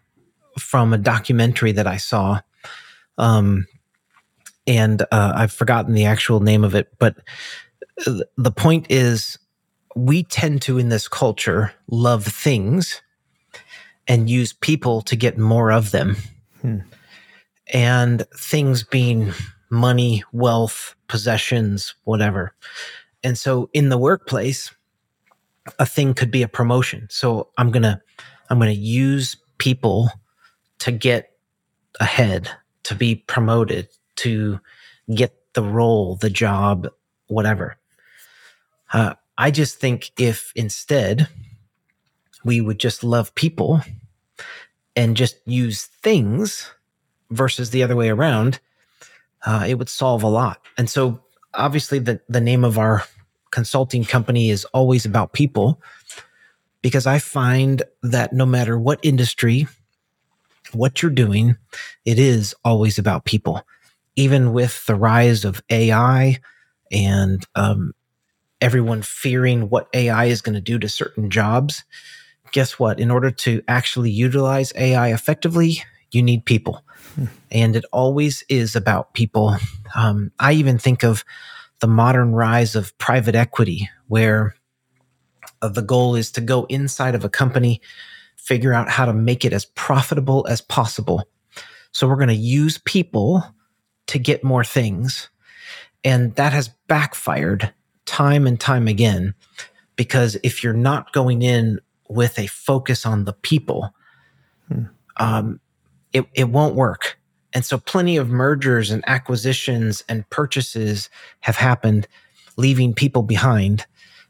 [0.58, 2.40] from a documentary that I saw,
[3.18, 3.68] um,
[4.68, 6.90] and uh, I've forgotten the actual name of it.
[7.00, 7.18] But
[8.06, 9.38] the point is,
[9.96, 13.02] we tend to in this culture love things
[14.08, 16.16] and use people to get more of them,
[16.62, 16.80] hmm.
[17.74, 19.34] and things being
[19.70, 22.54] money, wealth, possessions, whatever.
[23.24, 24.72] And so in the workplace,
[25.78, 27.08] a thing could be a promotion.
[27.10, 28.02] So I'm going to
[28.50, 30.10] I'm going to use people
[30.80, 31.32] to get
[32.00, 32.50] ahead,
[32.84, 33.88] to be promoted,
[34.22, 34.60] to
[35.14, 36.88] get the role, the job,
[37.28, 37.78] whatever.
[38.94, 41.28] Uh, I just think if instead
[42.44, 43.82] we would just love people
[44.96, 46.70] and just use things
[47.30, 48.60] versus the other way around,
[49.46, 50.62] uh, it would solve a lot.
[50.78, 51.22] And so,
[51.54, 53.04] obviously, the, the name of our
[53.52, 55.82] consulting company is always about people
[56.82, 59.68] because I find that no matter what industry,
[60.74, 61.58] what you're doing,
[62.06, 63.66] it is always about people.
[64.22, 66.40] Even with the rise of AI
[66.92, 67.94] and um,
[68.62, 71.84] everyone fearing what AI is going to do to certain jobs,
[72.52, 73.00] guess what?
[73.00, 76.84] In order to actually utilize AI effectively, you need people
[77.52, 79.58] and it always is about people.
[79.96, 81.24] Um, I even think of
[81.80, 84.56] the modern rise of private equity, where
[85.62, 87.82] uh, the goal is to go inside of a company,
[88.38, 91.24] figure out how to make it as profitable as possible.
[91.92, 93.44] So we're going to use people
[94.12, 95.30] to get more things.
[96.04, 97.74] And that has backfired
[98.06, 99.34] time and time again
[99.96, 103.94] because if you're not going in with a focus on the people,
[104.68, 104.84] hmm.
[105.16, 105.62] um,
[106.12, 107.18] it, it won't work.
[107.54, 112.06] And so plenty of mergers and acquisitions and purchases have happened,
[112.58, 113.86] leaving people behind.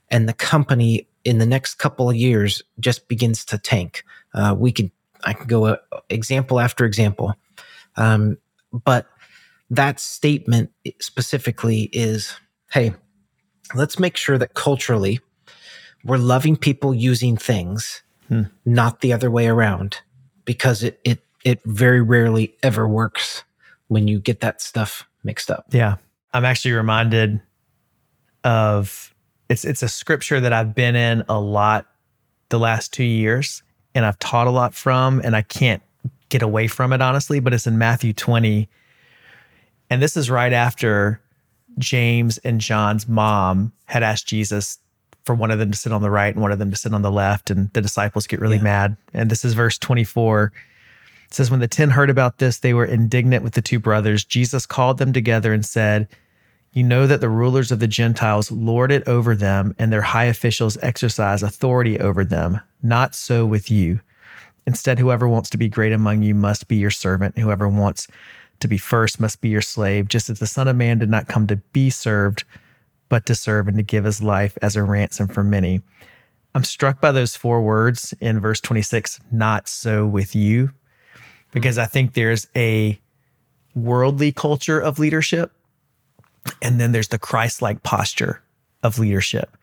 [0.10, 4.04] And the company in the next couple of years just begins to tank.
[4.36, 4.92] Uh, we can,
[5.24, 5.78] I can go uh,
[6.10, 7.34] example after example.
[7.96, 8.38] Um,
[8.72, 9.08] but
[9.72, 12.36] that statement specifically is,
[12.72, 12.94] Hey,
[13.74, 15.20] let's make sure that culturally
[16.04, 18.44] we're loving people using things, hmm.
[18.66, 19.98] not the other way around
[20.46, 23.44] because it, it it very rarely ever works
[23.88, 25.66] when you get that stuff mixed up.
[25.72, 25.96] Yeah.
[26.34, 27.42] I'm actually reminded
[28.44, 29.14] of
[29.50, 31.88] it's it's a scripture that I've been in a lot
[32.50, 33.64] the last 2 years
[33.96, 35.82] and I've taught a lot from and I can't
[36.30, 38.70] get away from it honestly, but it's in Matthew 20.
[39.92, 41.20] And this is right after
[41.78, 44.80] James and John's mom had asked Jesus
[45.26, 46.94] for one of them to sit on the right and one of them to sit
[46.94, 48.64] on the left and the disciples get really yeah.
[48.64, 48.98] mad.
[49.14, 50.54] And this is verse 24.
[51.26, 54.24] It says, When the ten heard about this, they were indignant with the two brothers.
[54.24, 56.08] Jesus called them together and said,
[56.72, 60.26] You know that the rulers of the Gentiles lord it over them, and their high
[60.26, 62.62] officials exercise authority over them.
[62.82, 64.00] Not so with you.
[64.66, 67.38] Instead, whoever wants to be great among you must be your servant.
[67.38, 68.08] Whoever wants
[68.62, 71.28] to be first must be your slave, just as the Son of Man did not
[71.28, 72.44] come to be served,
[73.10, 75.82] but to serve and to give his life as a ransom for many.
[76.56, 80.72] I'm struck by those four words in verse 26 not so with you
[81.52, 83.00] because I think there's a
[83.76, 85.52] worldly culture of leadership
[86.62, 88.42] and then there's the Christ-like posture
[88.84, 89.56] of leadership.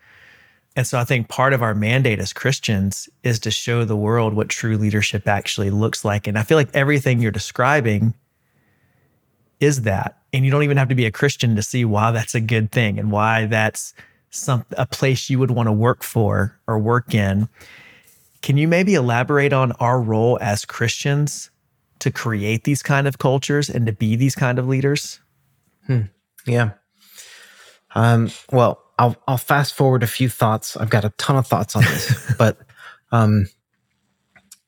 [0.77, 4.35] And so I think part of our mandate as Christians is to show the world
[4.35, 6.27] what true leadership actually looks like.
[6.27, 8.15] And I feel like everything you're describing
[9.61, 10.19] is that.
[10.33, 12.71] And you don't even have to be a Christian to see why that's a good
[12.71, 13.95] thing and why that's
[14.31, 17.49] some a place you would want to work for or work in.
[18.43, 21.51] Can you maybe elaborate on our role as Christians
[22.01, 25.21] to create these kind of cultures and to be these kind of leaders?
[25.87, 26.03] Hmm.
[26.47, 26.73] Yeah.
[27.95, 30.77] Um, well, I'll I'll fast forward a few thoughts.
[30.77, 32.59] I've got a ton of thoughts on this, but
[33.13, 33.49] um,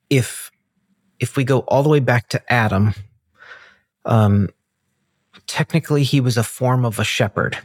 [0.09, 0.51] if
[1.19, 2.93] if we go all the way back to Adam,
[4.05, 4.49] um,
[5.51, 7.57] technically he was a form of a shepherd,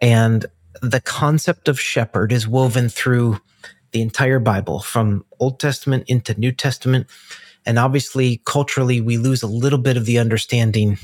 [0.00, 0.46] and
[0.80, 3.40] the concept of shepherd is woven through
[3.90, 7.08] the entire Bible, from Old Testament into New Testament.
[7.66, 10.98] And obviously, culturally, we lose a little bit of the understanding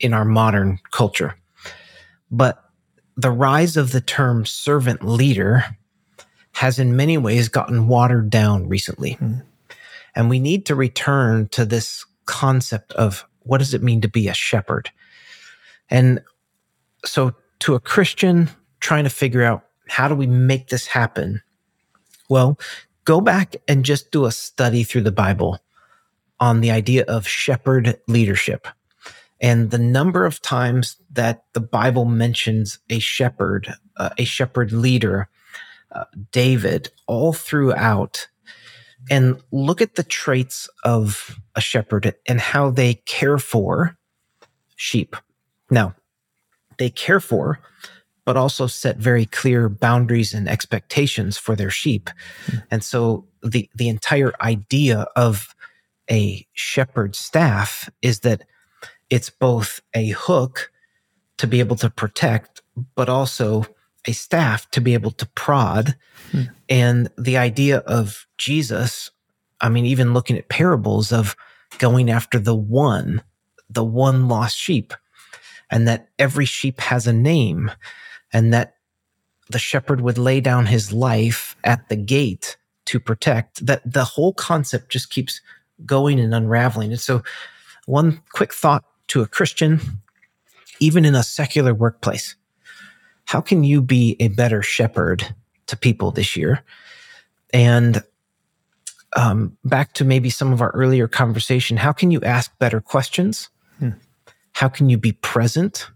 [0.00, 1.36] in our modern culture.
[2.28, 2.64] But
[3.16, 5.64] the rise of the term servant leader
[6.52, 9.18] has in many ways gotten watered down recently.
[9.20, 9.44] Mm.
[10.16, 14.28] And we need to return to this concept of what does it mean to be
[14.28, 14.90] a shepherd?
[15.88, 16.20] And
[17.04, 21.42] so, to a Christian trying to figure out how do we make this happen?
[22.28, 22.58] Well,
[23.04, 25.58] go back and just do a study through the Bible
[26.38, 28.66] on the idea of shepherd leadership
[29.40, 35.28] and the number of times that the Bible mentions a shepherd, uh, a shepherd leader,
[35.92, 38.28] uh, David, all throughout.
[39.10, 43.96] And look at the traits of a shepherd and how they care for
[44.74, 45.16] sheep.
[45.70, 45.94] Now,
[46.78, 47.60] they care for,
[48.24, 52.10] but also set very clear boundaries and expectations for their sheep.
[52.46, 52.64] Mm.
[52.70, 55.54] And so the, the entire idea of
[56.10, 58.42] a shepherd staff is that
[59.10, 60.70] it's both a hook
[61.38, 62.62] to be able to protect,
[62.94, 63.64] but also
[64.06, 65.96] a staff to be able to prod.
[66.30, 66.42] Hmm.
[66.68, 69.10] And the idea of Jesus,
[69.60, 71.36] I mean, even looking at parables of
[71.78, 73.22] going after the one,
[73.68, 74.94] the one lost sheep,
[75.70, 77.70] and that every sheep has a name,
[78.32, 78.76] and that
[79.50, 84.32] the shepherd would lay down his life at the gate to protect, that the whole
[84.32, 85.40] concept just keeps
[85.84, 86.92] going and unraveling.
[86.92, 87.22] And so,
[87.86, 89.80] one quick thought to a Christian,
[90.80, 92.36] even in a secular workplace?
[93.26, 95.34] How can you be a better shepherd
[95.66, 96.64] to people this year?
[97.52, 98.02] And
[99.16, 103.48] um, back to maybe some of our earlier conversation, how can you ask better questions?
[103.78, 103.90] Hmm.
[104.52, 105.88] How can you be present?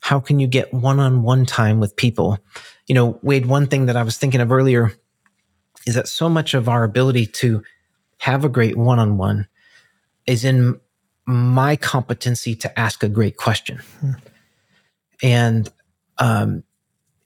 [0.00, 2.38] How can you get one on one time with people?
[2.86, 4.92] You know, Wade, one thing that I was thinking of earlier
[5.86, 7.62] is that so much of our ability to
[8.18, 9.46] have a great one on one
[10.26, 10.80] is in
[11.26, 13.78] my competency to ask a great question.
[14.00, 14.12] Hmm.
[15.22, 15.72] And
[16.18, 16.62] um,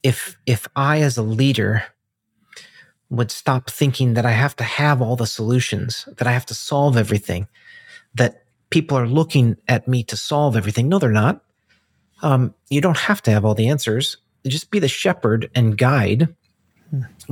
[0.03, 1.85] if if I as a leader
[3.11, 6.55] would stop thinking that I have to have all the solutions, that I have to
[6.55, 7.49] solve everything,
[8.15, 10.89] that people are looking at me to solve everything.
[10.89, 11.43] No, they're not.
[12.23, 14.17] Um, you don't have to have all the answers.
[14.47, 16.35] Just be the shepherd and guide,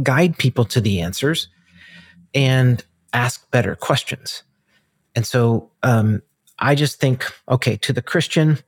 [0.02, 1.48] guide people to the answers,
[2.34, 4.42] and ask better questions.
[5.14, 6.22] And so, um,
[6.58, 8.58] I just think, okay, to the Christian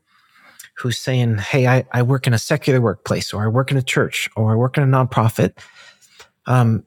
[0.81, 3.83] who's saying, hey, I, I work in a secular workplace or I work in a
[3.83, 5.59] church or I work in a nonprofit,
[6.47, 6.85] um,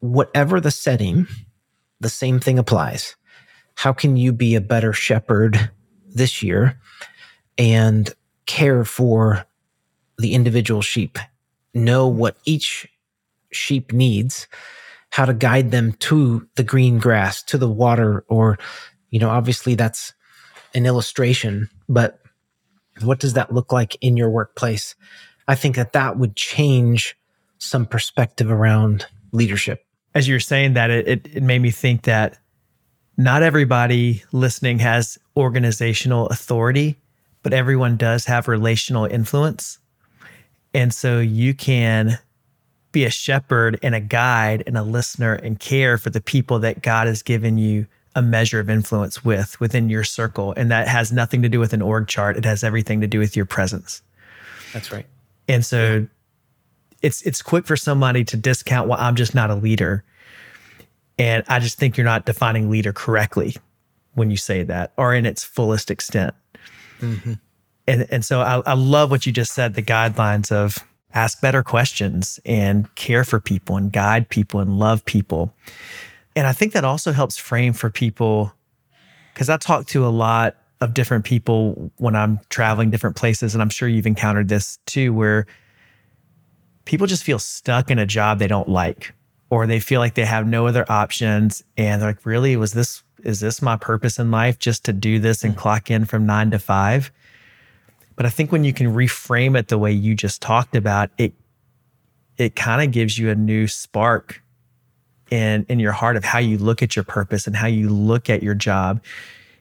[0.00, 1.26] whatever the setting,
[2.00, 3.14] the same thing applies.
[3.76, 5.70] How can you be a better shepherd
[6.08, 6.80] this year
[7.56, 8.12] and
[8.46, 9.46] care for
[10.18, 11.16] the individual sheep?
[11.72, 12.88] Know what each
[13.52, 14.48] sheep needs,
[15.10, 18.58] how to guide them to the green grass, to the water, or
[19.10, 20.12] you know, obviously that's
[20.74, 22.23] an illustration, but
[23.02, 24.94] what does that look like in your workplace?
[25.48, 27.16] I think that that would change
[27.58, 29.84] some perspective around leadership.
[30.14, 32.38] As you're saying that, it, it, it made me think that
[33.16, 36.98] not everybody listening has organizational authority,
[37.42, 39.78] but everyone does have relational influence.
[40.72, 42.18] And so you can
[42.90, 46.82] be a shepherd and a guide and a listener and care for the people that
[46.82, 50.54] God has given you a measure of influence with within your circle.
[50.56, 52.36] And that has nothing to do with an org chart.
[52.36, 54.02] It has everything to do with your presence.
[54.72, 55.06] That's right.
[55.48, 56.06] And so yeah.
[57.02, 60.04] it's it's quick for somebody to discount, well, I'm just not a leader.
[61.18, 63.56] And I just think you're not defining leader correctly
[64.14, 66.34] when you say that or in its fullest extent.
[67.00, 67.34] Mm-hmm.
[67.86, 70.78] And, and so I, I love what you just said the guidelines of
[71.12, 75.54] ask better questions and care for people and guide people and love people.
[76.36, 78.52] And I think that also helps frame for people
[79.32, 83.54] because I talk to a lot of different people when I'm traveling different places.
[83.54, 85.46] And I'm sure you've encountered this too, where
[86.84, 89.12] people just feel stuck in a job they don't like,
[89.50, 91.64] or they feel like they have no other options.
[91.76, 95.18] And they're like, really, was this, is this my purpose in life just to do
[95.18, 95.58] this and mm.
[95.58, 97.10] clock in from nine to five?
[98.16, 101.32] But I think when you can reframe it the way you just talked about, it,
[102.36, 104.43] it kind of gives you a new spark
[105.30, 108.28] in in your heart of how you look at your purpose and how you look
[108.30, 109.02] at your job.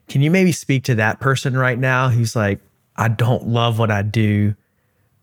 [0.08, 2.60] Can you maybe speak to that person right now who's like,
[2.98, 4.56] I don't love what I do,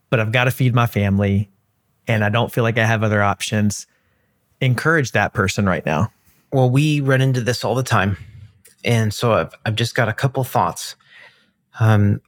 [0.09, 1.51] but I've got to feed my family
[2.09, 3.87] and I don't feel like I have other options?
[4.61, 6.13] Encourage that person right now.
[6.53, 8.17] Well, we run into this all the time.
[8.85, 10.97] And so I've, I've just got a couple thoughts.
[11.79, 12.21] Um,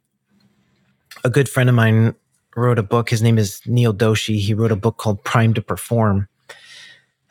[1.25, 2.15] a good friend of mine
[2.57, 3.11] wrote a book.
[3.11, 4.39] His name is Neel Doshi.
[4.39, 6.29] He wrote a book called Prime to Perform.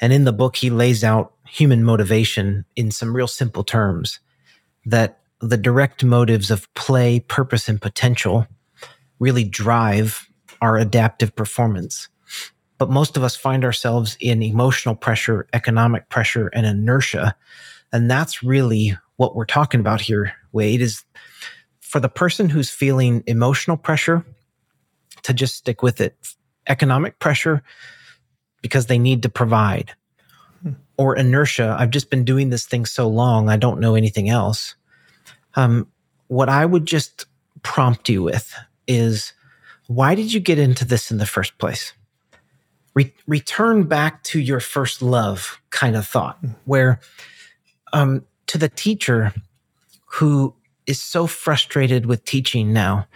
[0.02, 4.20] And in the book, he lays out human motivation in some real simple terms
[4.86, 8.48] that the direct motives of play, purpose, and potential
[9.20, 10.28] really drive
[10.62, 12.10] our adaptive performance.
[12.80, 17.36] But most of us find ourselves in emotional pressure, economic pressure, and inertia.
[17.94, 21.04] And that's really what we're talking about here, Wade, is
[21.80, 24.26] for the person who's feeling emotional pressure
[25.24, 26.16] to just stick with it,
[26.68, 27.62] economic pressure
[28.62, 29.94] because they need to provide,
[30.62, 30.74] hmm.
[30.98, 31.76] or inertia.
[31.80, 34.76] I've just been doing this thing so long, I don't know anything else.
[35.56, 35.88] Um,
[36.28, 37.26] what I would just
[37.64, 38.54] prompt you with
[38.88, 39.34] is
[39.88, 41.94] why did you get into this in the first place?
[42.94, 46.52] Re- return back to your first love kind of thought, hmm.
[46.66, 47.00] where
[47.94, 49.34] um, to the teacher
[50.06, 50.54] who
[50.88, 53.08] is so frustrated with teaching now,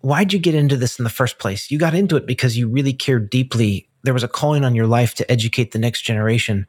[0.00, 1.70] why'd you get into this in the first place?
[1.70, 3.85] You got into it because you really cared deeply.
[4.02, 6.66] There was a calling on your life to educate the next generation,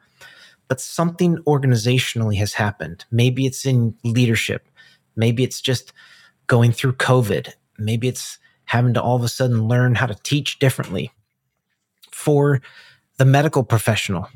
[0.67, 3.05] but something organizationally has happened.
[3.11, 4.67] Maybe it's in leadership.
[5.15, 5.93] Maybe it's just
[6.47, 7.53] going through COVID.
[7.78, 11.11] Maybe it's having to all of a sudden learn how to teach differently.
[12.11, 12.61] For
[13.17, 14.28] the medical professional,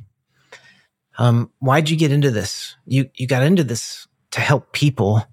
[1.18, 2.76] um, why'd you get into this?
[2.86, 5.26] You you got into this to help people,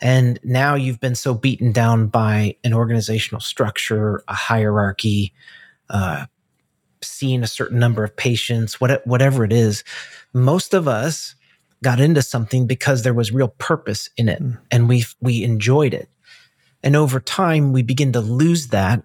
[0.00, 5.32] and now you've been so beaten down by an organizational structure, a hierarchy,
[5.88, 6.26] uh,
[7.06, 9.84] seeing a certain number of patients, what, whatever it is.
[10.32, 11.34] Most of us
[11.82, 14.58] got into something because there was real purpose in it, mm.
[14.70, 16.08] and we we enjoyed it.
[16.82, 19.02] And over time, we begin to lose that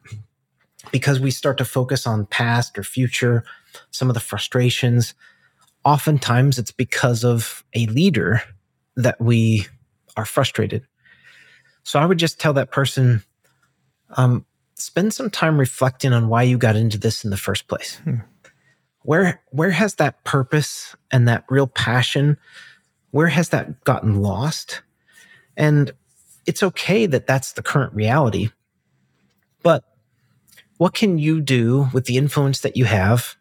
[0.92, 3.44] because we start to focus on past or future,
[3.92, 5.14] some of the frustrations.
[5.86, 8.42] Oftentimes, it's because of a leader
[8.96, 9.68] that we
[10.18, 10.86] are frustrated.
[11.84, 13.24] So I would just tell that person,
[14.18, 14.46] um,
[14.80, 17.98] spend some time reflecting on why you got into this in the first place.
[18.04, 18.18] Hmm.
[19.04, 22.38] Where where has that purpose and that real passion,
[23.12, 24.82] where has that gotten lost?
[25.56, 25.92] And
[26.46, 28.50] it's okay that that's the current reality.
[29.64, 29.84] But
[30.78, 33.36] what can you do with the influence that you have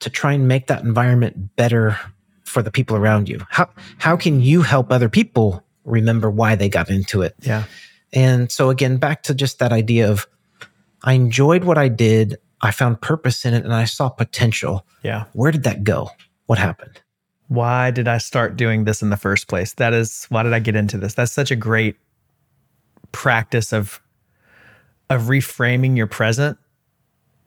[0.00, 1.98] to try and make that environment better
[2.44, 3.46] for the people around you?
[3.50, 7.34] How how can you help other people remember why they got into it?
[7.40, 7.64] Yeah.
[8.12, 10.26] And so again, back to just that idea of
[11.04, 14.86] I enjoyed what I did, I found purpose in it and I saw potential.
[15.02, 15.24] Yeah.
[15.32, 16.10] Where did that go?
[16.46, 17.00] What happened?
[17.50, 19.72] why did I start doing this in the first place?
[19.74, 21.14] That is why did I get into this?
[21.14, 21.96] That's such a great
[23.10, 24.00] practice of
[25.10, 26.56] of reframing your present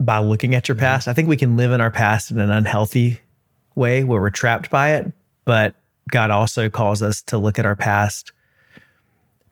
[0.02, 1.08] by looking at your past.
[1.08, 3.22] I think we can live in our past in an unhealthy
[3.76, 5.10] way where we're trapped by it,
[5.46, 5.74] but
[6.12, 8.33] God also calls us to look at our past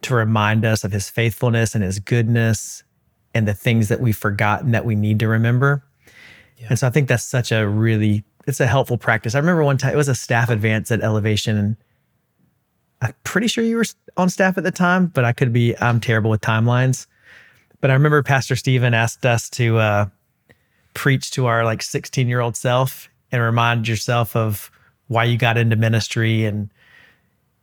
[0.04, 2.84] to remind us of his faithfulness and his goodness
[3.34, 5.84] and the things that we've forgotten that we need to remember.
[6.58, 6.68] Yeah.
[6.72, 9.36] And so I think that's such a really it's a helpful practice.
[9.36, 11.78] I remember one time it was a staff advance at Elevation, and
[13.02, 13.86] I'm pretty sure you were
[14.18, 15.76] on staff at the time, but I could be.
[15.80, 17.08] I'm terrible with timelines.
[17.80, 20.06] But I remember Pastor Steven asked us to uh,
[20.94, 24.72] preach to our like 16 year old self and remind yourself of
[25.08, 26.72] why you got into ministry, and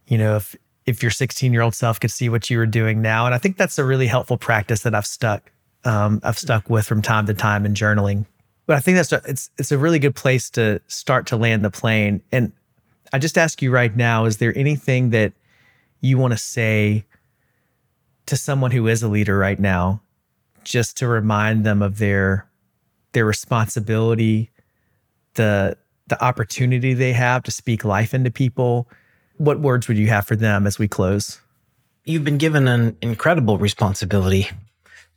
[0.07, 0.57] you know if
[0.89, 3.27] if your 16 year old self could see what you were doing now.
[3.27, 5.53] And I think that's a really helpful practice that I've stuck
[5.85, 8.27] um, I've stuck with from time to time in journaling
[8.69, 11.65] but I think that's a, it's it's a really good place to start to land
[11.65, 12.21] the plane.
[12.31, 12.53] And
[13.15, 15.33] I just ask you right now: Is there anything that
[16.03, 17.07] you want to say
[18.27, 20.03] to someone who is a leader right now,
[20.65, 22.47] just to remind them of their
[23.13, 24.51] their responsibility,
[25.35, 25.79] the
[26.09, 28.87] the opportunity they have to speak life into people?
[29.39, 31.41] What words would you have for them as we close?
[32.05, 34.49] You've been given an incredible responsibility.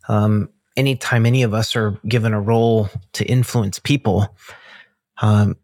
[0.07, 4.36] Um, anytime any of us are given a role to influence people,
[5.22, 5.55] um,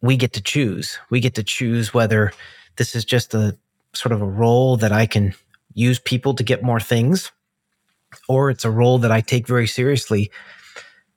[0.00, 0.98] we get to choose.
[1.10, 2.32] We get to choose whether
[2.76, 3.56] this is just a
[3.92, 5.34] sort of a role that I can
[5.74, 7.32] use people to get more things,
[8.28, 10.30] or it's a role that I take very seriously.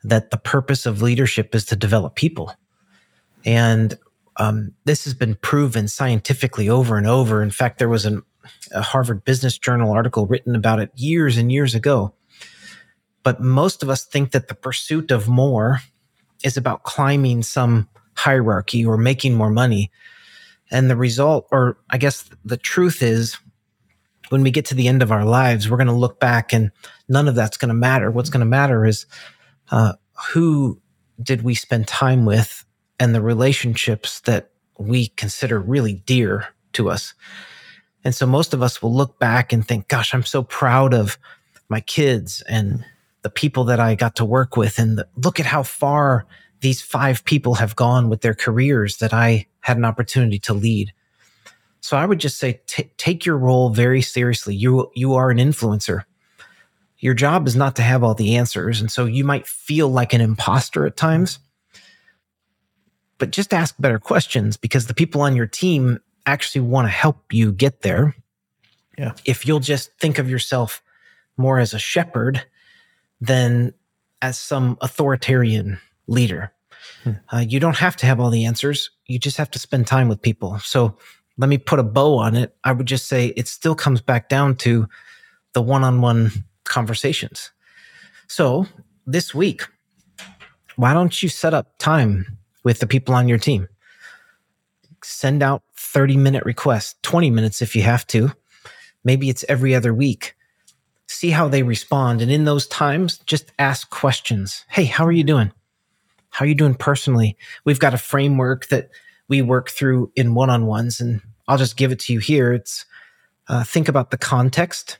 [0.03, 2.55] That the purpose of leadership is to develop people.
[3.43, 3.97] And
[4.39, 7.43] um, this has been proven scientifically over and over.
[7.43, 8.23] In fact, there was an,
[8.71, 12.13] a Harvard Business Journal article written about it years and years ago
[13.23, 15.81] but most of us think that the pursuit of more
[16.43, 19.91] is about climbing some hierarchy or making more money.
[20.71, 23.37] And the result, or I guess the truth is,
[24.29, 26.71] when we get to the end of our lives, we're going to look back and
[27.07, 28.11] none of that's going to matter.
[28.11, 29.05] What's going to matter is
[29.71, 29.93] uh,
[30.31, 30.79] who
[31.21, 32.63] did we spend time with
[32.99, 37.13] and the relationships that we consider really dear to us.
[38.03, 41.17] And so most of us will look back and think, gosh, I'm so proud of
[41.67, 42.85] my kids and
[43.21, 46.25] the people that I got to work with and the, look at how far
[46.61, 50.93] these five people have gone with their careers that I had an opportunity to lead.
[51.81, 54.55] So I would just say, t- take your role very seriously.
[54.55, 56.03] You, you are an influencer.
[56.99, 58.81] your job is not to have all the answers.
[58.81, 61.39] And so you might feel like an imposter at times,
[63.19, 67.33] but just ask better questions because the people on your team actually want to help
[67.33, 68.15] you get there.
[68.97, 69.13] Yeah.
[69.25, 70.81] If you'll just think of yourself
[71.37, 72.43] more as a shepherd
[73.21, 73.73] than
[74.21, 76.51] as some authoritarian leader.
[77.03, 77.11] Hmm.
[77.31, 78.89] Uh, you don't have to have all the answers.
[79.05, 80.59] You just have to spend time with people.
[80.59, 80.97] So
[81.37, 82.55] let me put a bow on it.
[82.63, 84.87] I would just say it still comes back down to
[85.53, 86.31] the one on one
[86.65, 87.51] conversations.
[88.27, 88.65] So
[89.05, 89.63] this week,
[90.75, 93.67] why don't you set up time with the people on your team?
[95.03, 98.31] Send out 30 minute requests, 20 minutes if you have to.
[99.03, 100.35] Maybe it's every other week.
[101.07, 102.21] See how they respond.
[102.21, 104.65] And in those times, just ask questions.
[104.69, 105.51] Hey, how are you doing?
[106.29, 107.37] How are you doing personally?
[107.65, 108.89] We've got a framework that
[109.27, 112.53] we work through in one on ones, and I'll just give it to you here.
[112.53, 112.85] It's
[113.47, 114.99] uh, think about the context.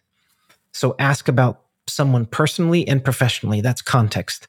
[0.71, 3.61] So ask about someone personally and professionally.
[3.61, 4.47] That's context.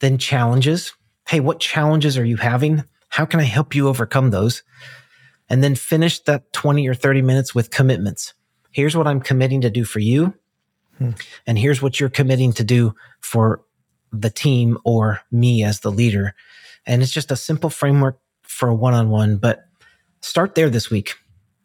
[0.00, 0.92] Then challenges.
[1.28, 2.84] Hey, what challenges are you having?
[3.08, 4.62] How can I help you overcome those?
[5.48, 8.34] And then finish that 20 or 30 minutes with commitments.
[8.70, 10.34] Here's what I'm committing to do for you.
[10.98, 11.10] Hmm.
[11.46, 13.62] And here's what you're committing to do for
[14.12, 16.34] the team or me as the leader.
[16.86, 19.64] And it's just a simple framework for a one on one, but
[20.20, 21.14] start there this week,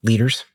[0.03, 0.45] leaders.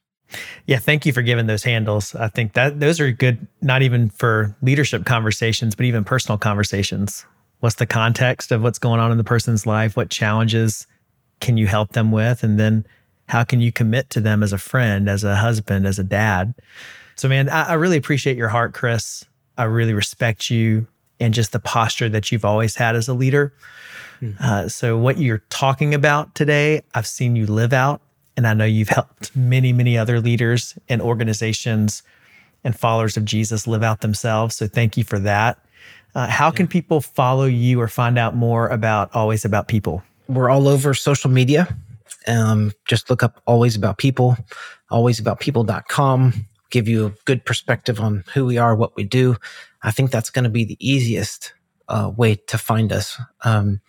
[0.67, 2.15] Yeah, thank you for giving those handles.
[2.15, 7.25] I think that those are good, not even for leadership conversations, but even personal conversations.
[7.61, 9.97] What's the context of what's going on in the person's life?
[9.97, 10.87] What challenges
[11.41, 12.43] can you help them with?
[12.43, 12.87] And then
[13.29, 16.55] how can you commit to them as a friend, as a husband, as a dad?
[17.17, 19.25] So, man, I, I really appreciate your heart, Chris.
[19.57, 20.87] I really respect you
[21.21, 23.55] and just the posture that you've always had as a leader.
[24.21, 24.43] Mm-hmm.
[24.43, 28.03] Uh, so, what you're talking about today, I've seen you live out
[28.37, 32.03] and I know you've helped many, many other leaders and organizations
[32.63, 34.57] and followers of Jesus live out themselves.
[34.57, 35.59] So thank you for that.
[36.15, 40.03] Uh, how can people follow you or find out more about Always About People?
[40.29, 41.77] We're all over social media.
[42.29, 44.37] Um, just look up Always About People,
[44.91, 49.37] alwaysaboutpeople.com, give you a good perspective on who we are, what we do.
[49.83, 51.53] I think that's going to be the easiest
[51.89, 53.21] uh, way to find us.
[53.43, 53.81] Um,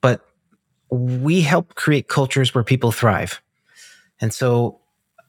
[0.00, 0.26] but
[0.90, 3.40] we help create cultures where people thrive.
[4.20, 4.80] And so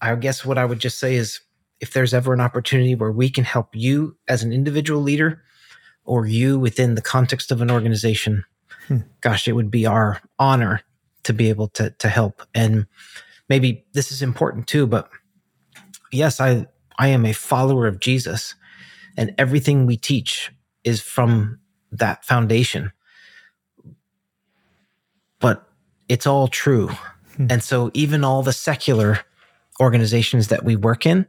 [0.01, 1.39] I guess what I would just say is
[1.79, 5.43] if there's ever an opportunity where we can help you as an individual leader
[6.05, 8.45] or you within the context of an organization,
[8.87, 8.99] hmm.
[9.21, 10.81] gosh, it would be our honor
[11.23, 12.43] to be able to, to help.
[12.53, 12.85] And
[13.49, 15.09] maybe this is important too, but
[16.11, 18.55] yes, I, I am a follower of Jesus
[19.17, 20.51] and everything we teach
[20.83, 21.59] is from
[21.91, 22.91] that foundation.
[25.39, 25.67] But
[26.07, 26.89] it's all true.
[27.35, 27.47] Hmm.
[27.49, 29.19] And so even all the secular
[29.79, 31.25] organizations that we work in,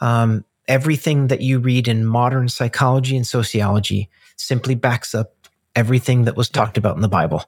[0.00, 5.34] um, everything that you read in modern psychology and sociology simply backs up
[5.76, 7.44] everything that was talked about in the Bible.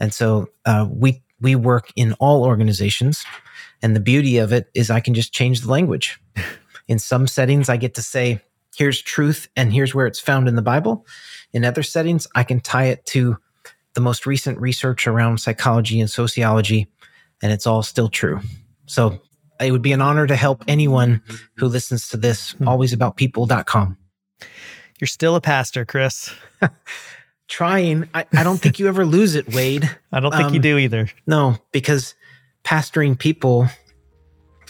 [0.00, 3.24] And so uh, we we work in all organizations,
[3.82, 6.20] and the beauty of it is I can just change the language.
[6.88, 8.40] in some settings, I get to say,
[8.74, 11.06] "Here's truth, and here's where it's found in the Bible."
[11.52, 13.36] In other settings, I can tie it to
[13.94, 16.86] the most recent research around psychology and sociology
[17.42, 18.40] and it's all still true.
[18.86, 19.20] So
[19.60, 21.22] it would be an honor to help anyone
[21.56, 22.68] who listens to this, hmm.
[22.68, 23.96] alwaysaboutpeople.com.
[25.00, 26.32] You're still a pastor, Chris.
[27.48, 28.08] Trying.
[28.14, 29.88] I, I, don't think you ever lose it, Wade.
[30.12, 31.08] I don't think um, you do either.
[31.26, 32.14] No, because
[32.64, 33.68] pastoring people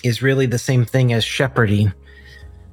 [0.02, 1.92] is really the same thing as shepherding.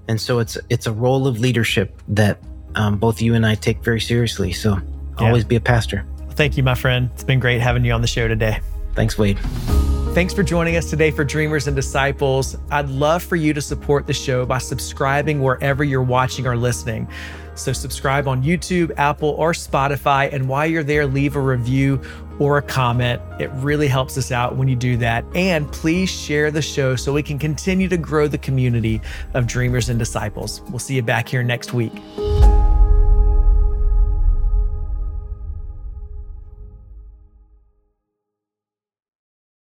[0.08, 2.40] And so it's it's a role of leadership that
[2.76, 4.52] um, both you and I take very seriously.
[4.52, 5.28] So yeah.
[5.28, 6.06] always be a pastor.
[6.32, 7.10] Thank you, my friend.
[7.14, 8.60] It's been great having you on the show today.
[8.96, 9.40] Thanks, Wade.
[10.14, 12.56] Thanks for joining us today for Dreamers and Disciples.
[12.70, 17.08] I'd love for you to support the show by subscribing wherever you're watching or listening.
[17.56, 20.32] So, subscribe on YouTube, Apple, or Spotify.
[20.32, 22.00] And while you're there, leave a review
[22.38, 23.24] or a comment.
[23.42, 25.26] It really helps us out when you do that.
[25.34, 29.02] And please share the show so we can continue to grow the community
[29.34, 30.62] of Dreamers and Disciples.
[30.70, 31.94] We'll see you back here next week.